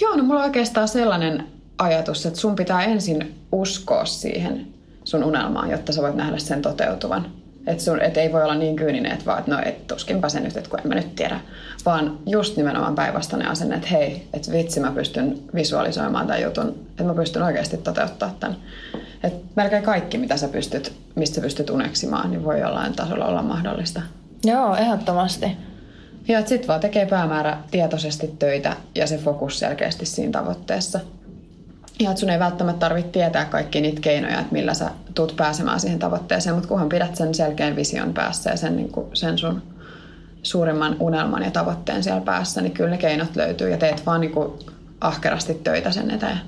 Joo, 0.00 0.16
no 0.16 0.22
mulla 0.22 0.40
on 0.40 0.46
oikeastaan 0.46 0.88
sellainen 0.88 1.46
ajatus, 1.78 2.26
että 2.26 2.40
sun 2.40 2.56
pitää 2.56 2.84
ensin 2.84 3.34
uskoa 3.52 4.04
siihen 4.04 4.66
sun 5.04 5.24
unelmaan, 5.24 5.70
jotta 5.70 5.92
sä 5.92 6.02
voit 6.02 6.14
nähdä 6.14 6.38
sen 6.38 6.62
toteutuvan. 6.62 7.26
Että 7.68 7.84
et 8.02 8.16
ei 8.16 8.32
voi 8.32 8.42
olla 8.42 8.54
niin 8.54 8.76
kyyninen, 8.76 9.12
että 9.12 9.24
vaan, 9.26 9.38
että 9.38 9.50
no 9.50 9.62
et 9.64 9.86
tuskinpä 9.86 10.28
se 10.28 10.40
nyt, 10.40 10.56
että 10.56 10.70
kun 10.70 10.80
en 10.80 10.88
mä 10.88 10.94
nyt 10.94 11.14
tiedä. 11.14 11.40
Vaan 11.86 12.18
just 12.26 12.56
nimenomaan 12.56 12.94
päinvastainen 12.94 13.48
asenne, 13.48 13.76
että 13.76 13.88
hei, 13.88 14.28
että 14.32 14.52
vitsi 14.52 14.80
mä 14.80 14.92
pystyn 14.92 15.38
visualisoimaan 15.54 16.26
tämän 16.26 16.42
jutun, 16.42 16.68
että 16.90 17.04
mä 17.04 17.14
pystyn 17.14 17.42
oikeasti 17.42 17.76
toteuttaa 17.76 18.34
tämän. 18.40 18.56
Että 19.22 19.38
melkein 19.56 19.82
kaikki, 19.82 20.18
mitä 20.18 20.36
sä 20.36 20.48
pystyt, 20.48 20.92
mistä 21.14 21.34
sä 21.34 21.40
pystyt 21.40 21.70
uneksimaan, 21.70 22.30
niin 22.30 22.44
voi 22.44 22.60
jollain 22.60 22.92
tasolla 22.92 23.26
olla 23.26 23.42
mahdollista. 23.42 24.02
Joo, 24.44 24.76
ehdottomasti. 24.76 25.46
Ja 26.28 26.46
sitten 26.46 26.68
vaan 26.68 26.80
tekee 26.80 27.06
päämäärä 27.06 27.58
tietoisesti 27.70 28.34
töitä 28.38 28.76
ja 28.94 29.06
se 29.06 29.18
fokus 29.18 29.58
selkeästi 29.58 30.06
siinä 30.06 30.32
tavoitteessa. 30.32 31.00
Ja 32.00 32.10
että 32.10 32.20
sun 32.20 32.30
ei 32.30 32.38
välttämättä 32.38 32.80
tarvitse 32.80 33.10
tietää 33.10 33.44
kaikki 33.44 33.80
niitä 33.80 34.00
keinoja, 34.00 34.40
että 34.40 34.52
millä 34.52 34.74
sä 34.74 34.90
tuut 35.14 35.36
pääsemään 35.36 35.80
siihen 35.80 35.98
tavoitteeseen, 35.98 36.54
mutta 36.54 36.68
kunhan 36.68 36.88
pidät 36.88 37.16
sen 37.16 37.34
selkeän 37.34 37.76
vision 37.76 38.14
päässä 38.14 38.50
ja 38.50 38.56
sen, 38.56 38.76
niin 38.76 38.92
kuin, 38.92 39.06
sen 39.14 39.38
sun 39.38 39.62
suurimman 40.42 40.96
unelman 41.00 41.42
ja 41.42 41.50
tavoitteen 41.50 42.02
siellä 42.02 42.20
päässä, 42.20 42.60
niin 42.60 42.72
kyllä 42.72 42.90
ne 42.90 42.98
keinot 42.98 43.36
löytyy 43.36 43.70
ja 43.70 43.76
teet 43.76 44.06
vaan 44.06 44.20
niin 44.20 44.32
kuin 44.32 44.52
ahkerasti 45.00 45.54
töitä 45.54 45.90
sen 45.90 46.10
eteen. 46.10 46.40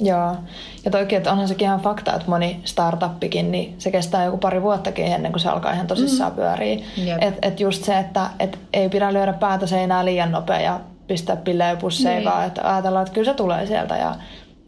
Joo, 0.00 0.36
ja 0.84 0.90
toikin, 0.90 1.18
että 1.18 1.32
onhan 1.32 1.48
sekin 1.48 1.64
ihan 1.64 1.80
fakta, 1.80 2.14
että 2.14 2.30
moni 2.30 2.60
startuppikin, 2.64 3.50
niin 3.50 3.74
se 3.78 3.90
kestää 3.90 4.24
joku 4.24 4.38
pari 4.38 4.62
vuottakin 4.62 5.04
ennen 5.04 5.32
kuin 5.32 5.40
se 5.40 5.48
alkaa 5.48 5.72
ihan 5.72 5.86
tosissaan 5.86 6.32
mm. 6.32 6.36
pyöriä. 6.36 6.78
Että 7.20 7.48
et 7.48 7.60
just 7.60 7.84
se, 7.84 7.98
että 7.98 8.30
et 8.38 8.58
ei 8.72 8.88
pidä 8.88 9.12
lyödä 9.12 9.32
päätä 9.32 9.66
seinään 9.66 10.04
liian 10.04 10.32
nopea 10.32 10.60
ja 10.60 10.80
pistää 11.06 11.36
pillejä 11.36 11.76
pusseihin, 11.76 12.18
niin. 12.18 12.32
vaan 12.32 12.46
että 12.46 12.74
ajatellaan, 12.74 13.02
että 13.02 13.14
kyllä 13.14 13.32
se 13.32 13.36
tulee 13.36 13.66
sieltä 13.66 13.96
ja, 13.96 14.14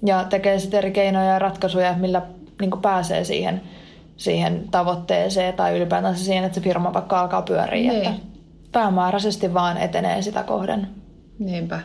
ja 0.06 0.24
tekee 0.24 0.58
sitten 0.58 0.78
eri 0.78 0.90
keinoja 0.90 1.24
ja 1.24 1.38
ratkaisuja, 1.38 1.94
millä 1.98 2.22
niin 2.60 2.70
pääsee 2.82 3.24
siihen, 3.24 3.60
siihen 4.16 4.68
tavoitteeseen 4.70 5.54
tai 5.54 5.76
ylipäätään 5.76 6.16
siihen, 6.16 6.44
että 6.44 6.54
se 6.54 6.60
firma 6.60 6.94
vaikka 6.94 7.20
alkaa 7.20 7.42
pyöriä. 7.42 7.92
Niin. 7.92 8.06
Että 8.06 8.22
päämääräisesti 8.72 9.54
vaan 9.54 9.78
etenee 9.78 10.22
sitä 10.22 10.42
kohden. 10.42 10.88
Niinpä. 11.38 11.80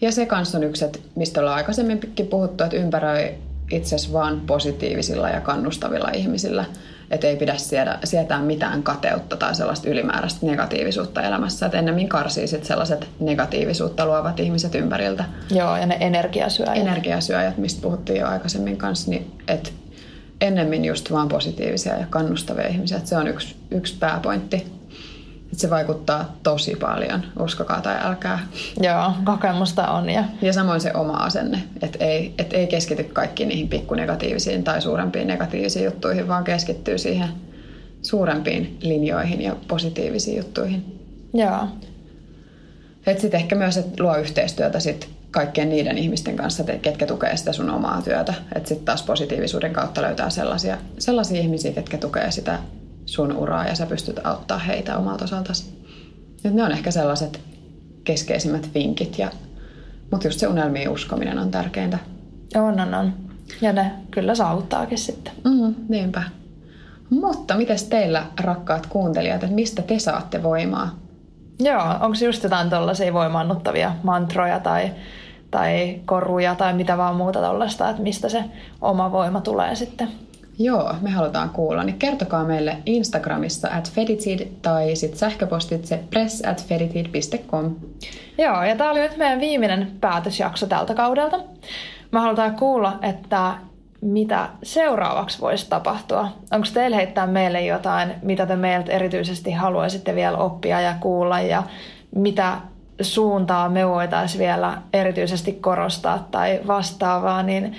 Ja 0.00 0.12
se 0.12 0.26
kanssa 0.26 0.58
on 0.58 0.64
yksi, 0.64 0.84
että 0.84 0.98
mistä 1.14 1.40
ollaan 1.40 1.56
aikaisemminkin 1.56 2.26
puhuttu, 2.26 2.64
että 2.64 2.76
ympäröi 2.76 3.34
itsesi 3.70 4.12
vaan 4.12 4.40
positiivisilla 4.40 5.28
ja 5.28 5.40
kannustavilla 5.40 6.10
ihmisillä. 6.14 6.64
Että 7.10 7.26
ei 7.26 7.36
pidä 7.36 7.56
siedä, 7.56 7.98
sietää 8.04 8.42
mitään 8.42 8.82
kateutta 8.82 9.36
tai 9.36 9.54
sellaista 9.54 9.90
ylimääräistä 9.90 10.46
negatiivisuutta 10.46 11.22
elämässä. 11.22 11.66
Että 11.66 11.78
ennemmin 11.78 12.08
karsii 12.08 12.46
sit 12.46 12.64
sellaiset 12.64 13.08
negatiivisuutta 13.20 14.06
luovat 14.06 14.40
ihmiset 14.40 14.74
ympäriltä. 14.74 15.24
Joo, 15.50 15.76
ja 15.76 15.86
ne 15.86 15.96
energiasyöjät. 16.00 16.76
Energiasyöjät, 16.76 17.58
mistä 17.58 17.82
puhuttiin 17.82 18.20
jo 18.20 18.26
aikaisemmin 18.26 18.76
kanssa, 18.76 19.10
niin 19.10 19.32
että 19.48 19.70
ennemmin 20.40 20.84
just 20.84 21.12
vaan 21.12 21.28
positiivisia 21.28 21.98
ja 21.98 22.06
kannustavia 22.10 22.68
ihmisiä. 22.68 22.96
Että 22.96 23.08
se 23.08 23.16
on 23.16 23.28
yksi, 23.28 23.56
yksi 23.70 23.96
pääpointti 24.00 24.79
se 25.52 25.70
vaikuttaa 25.70 26.36
tosi 26.42 26.76
paljon, 26.76 27.22
uskokaa 27.38 27.80
tai 27.80 27.96
älkää. 28.02 28.38
Joo, 28.80 29.12
kokemusta 29.24 29.88
on. 29.88 30.10
Ja, 30.10 30.24
ja 30.42 30.52
samoin 30.52 30.80
se 30.80 30.92
oma 30.94 31.12
asenne, 31.12 31.62
että 31.82 32.04
ei, 32.04 32.34
et 32.38 32.52
ei 32.52 32.66
keskity 32.66 33.04
kaikkiin 33.04 33.48
niihin 33.48 33.68
pikkunegatiivisiin 33.68 34.64
tai 34.64 34.82
suurempiin 34.82 35.26
negatiivisiin 35.26 35.84
juttuihin, 35.84 36.28
vaan 36.28 36.44
keskittyy 36.44 36.98
siihen 36.98 37.28
suurempiin 38.02 38.78
linjoihin 38.80 39.42
ja 39.42 39.56
positiivisiin 39.68 40.36
juttuihin. 40.36 41.00
Joo. 41.34 41.68
Sitten 43.18 43.40
ehkä 43.40 43.56
myös, 43.56 43.76
että 43.76 44.02
luo 44.02 44.16
yhteistyötä 44.16 44.80
sit 44.80 45.08
kaikkien 45.30 45.68
niiden 45.68 45.98
ihmisten 45.98 46.36
kanssa, 46.36 46.64
ketkä 46.82 47.06
tukee 47.06 47.36
sitä 47.36 47.52
sun 47.52 47.70
omaa 47.70 48.02
työtä. 48.02 48.34
Että 48.54 48.68
sitten 48.68 48.84
taas 48.84 49.02
positiivisuuden 49.02 49.72
kautta 49.72 50.02
löytää 50.02 50.30
sellaisia, 50.30 50.78
sellaisia 50.98 51.40
ihmisiä, 51.40 51.72
ketkä 51.72 51.98
tukee 51.98 52.30
sitä 52.30 52.58
sun 53.10 53.36
uraa 53.36 53.66
ja 53.66 53.74
sä 53.74 53.86
pystyt 53.86 54.26
auttaa 54.26 54.58
heitä 54.58 54.96
omalta 54.96 55.24
osaltasi. 55.24 55.84
Nyt 56.44 56.54
ne 56.54 56.62
on 56.62 56.72
ehkä 56.72 56.90
sellaiset 56.90 57.40
keskeisimmät 58.04 58.70
vinkit, 58.74 59.18
ja, 59.18 59.30
mutta 60.10 60.26
just 60.26 60.40
se 60.40 60.46
unelmiin 60.46 60.88
uskominen 60.88 61.38
on 61.38 61.50
tärkeintä. 61.50 61.98
On, 62.54 62.80
on, 62.80 62.94
on. 62.94 63.12
Ja 63.60 63.72
ne 63.72 63.92
kyllä 64.10 64.34
saavuttaakin 64.34 64.98
sitten. 64.98 65.32
Mm, 65.44 65.74
niinpä. 65.88 66.22
Mutta 67.10 67.56
miten 67.56 67.76
teillä, 67.88 68.26
rakkaat 68.40 68.86
kuuntelijat, 68.86 69.42
että 69.42 69.54
mistä 69.54 69.82
te 69.82 69.98
saatte 69.98 70.42
voimaa? 70.42 70.98
Joo, 71.58 71.82
onko 72.00 72.16
just 72.24 72.42
jotain 72.42 72.70
tuollaisia 72.70 73.12
voimannuttavia 73.12 73.92
mantroja 74.02 74.60
tai, 74.60 74.90
tai 75.50 76.00
koruja 76.04 76.54
tai 76.54 76.72
mitä 76.72 76.96
vaan 76.96 77.16
muuta 77.16 77.38
tuollaista, 77.38 77.90
että 77.90 78.02
mistä 78.02 78.28
se 78.28 78.44
oma 78.80 79.12
voima 79.12 79.40
tulee 79.40 79.74
sitten? 79.74 80.08
Joo, 80.58 80.94
me 81.00 81.10
halutaan 81.10 81.50
kuulla. 81.50 81.84
Niin 81.84 81.98
kertokaa 81.98 82.44
meille 82.44 82.76
Instagramissa 82.86 83.68
at 83.72 83.90
feditid 83.90 84.46
tai 84.62 84.96
sitten 84.96 85.18
sähköpostitse 85.18 86.00
press 86.10 86.42
at. 86.46 86.64
Joo, 88.38 88.62
ja 88.62 88.76
tämä 88.76 88.90
oli 88.90 89.00
nyt 89.00 89.16
meidän 89.16 89.40
viimeinen 89.40 89.90
päätösjakso 90.00 90.66
tältä 90.66 90.94
kaudelta. 90.94 91.40
Me 92.12 92.18
halutaan 92.18 92.56
kuulla, 92.56 92.98
että 93.02 93.54
mitä 94.00 94.48
seuraavaksi 94.62 95.40
voisi 95.40 95.68
tapahtua. 95.68 96.28
Onko 96.50 96.66
teillä 96.74 96.96
heittää 96.96 97.26
meille 97.26 97.60
jotain, 97.60 98.14
mitä 98.22 98.46
te 98.46 98.56
meiltä 98.56 98.92
erityisesti 98.92 99.52
haluaisitte 99.52 100.14
vielä 100.14 100.38
oppia 100.38 100.80
ja 100.80 100.94
kuulla 101.00 101.40
ja 101.40 101.62
mitä 102.14 102.56
suuntaa 103.00 103.68
me 103.68 103.88
voitaisiin 103.88 104.38
vielä 104.38 104.82
erityisesti 104.92 105.52
korostaa 105.52 106.28
tai 106.30 106.60
vastaavaa, 106.66 107.42
niin 107.42 107.76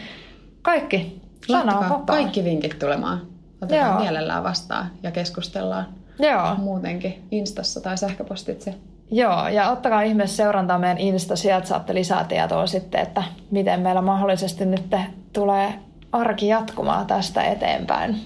kaikki 0.62 1.21
Laittakaa 1.48 2.04
kaikki 2.06 2.44
vinkit 2.44 2.80
tulemaan. 2.80 3.22
Otetaan 3.62 3.92
Joo. 3.92 4.00
mielellään 4.00 4.44
vastaan 4.44 4.92
ja 5.04 5.12
keskustellaan 5.12 5.86
Joo. 6.20 6.56
muutenkin 6.56 7.28
Instassa 7.32 7.82
tai 7.82 7.98
sähköpostitse. 7.98 8.76
Joo, 9.12 9.48
ja 9.48 9.70
ottakaa 9.72 10.02
ihmeessä 10.02 10.36
seurantaa 10.36 10.80
meidän 10.80 10.98
Insta, 10.98 11.36
sieltä 11.36 11.68
saatte 11.68 11.94
lisää 11.94 12.24
tietoa 12.24 12.68
sitten, 12.68 13.02
että 13.02 13.24
miten 13.52 13.80
meillä 13.80 14.02
mahdollisesti 14.02 14.66
nyt 14.66 14.96
tulee 15.34 15.74
arki 16.12 16.48
jatkumaan 16.48 17.08
tästä 17.08 17.44
eteenpäin. 17.44 18.22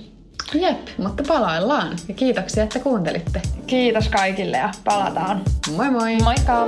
Jep, 0.54 0.88
mutta 0.98 1.24
palaillaan. 1.28 1.88
Ja 2.08 2.14
kiitoksia, 2.14 2.64
että 2.64 2.80
kuuntelitte. 2.80 3.42
Kiitos 3.68 4.10
kaikille 4.10 4.58
ja 4.58 4.70
palataan. 4.84 5.42
Moi 5.76 5.92
moi! 5.92 6.18
Moikka! 6.24 6.68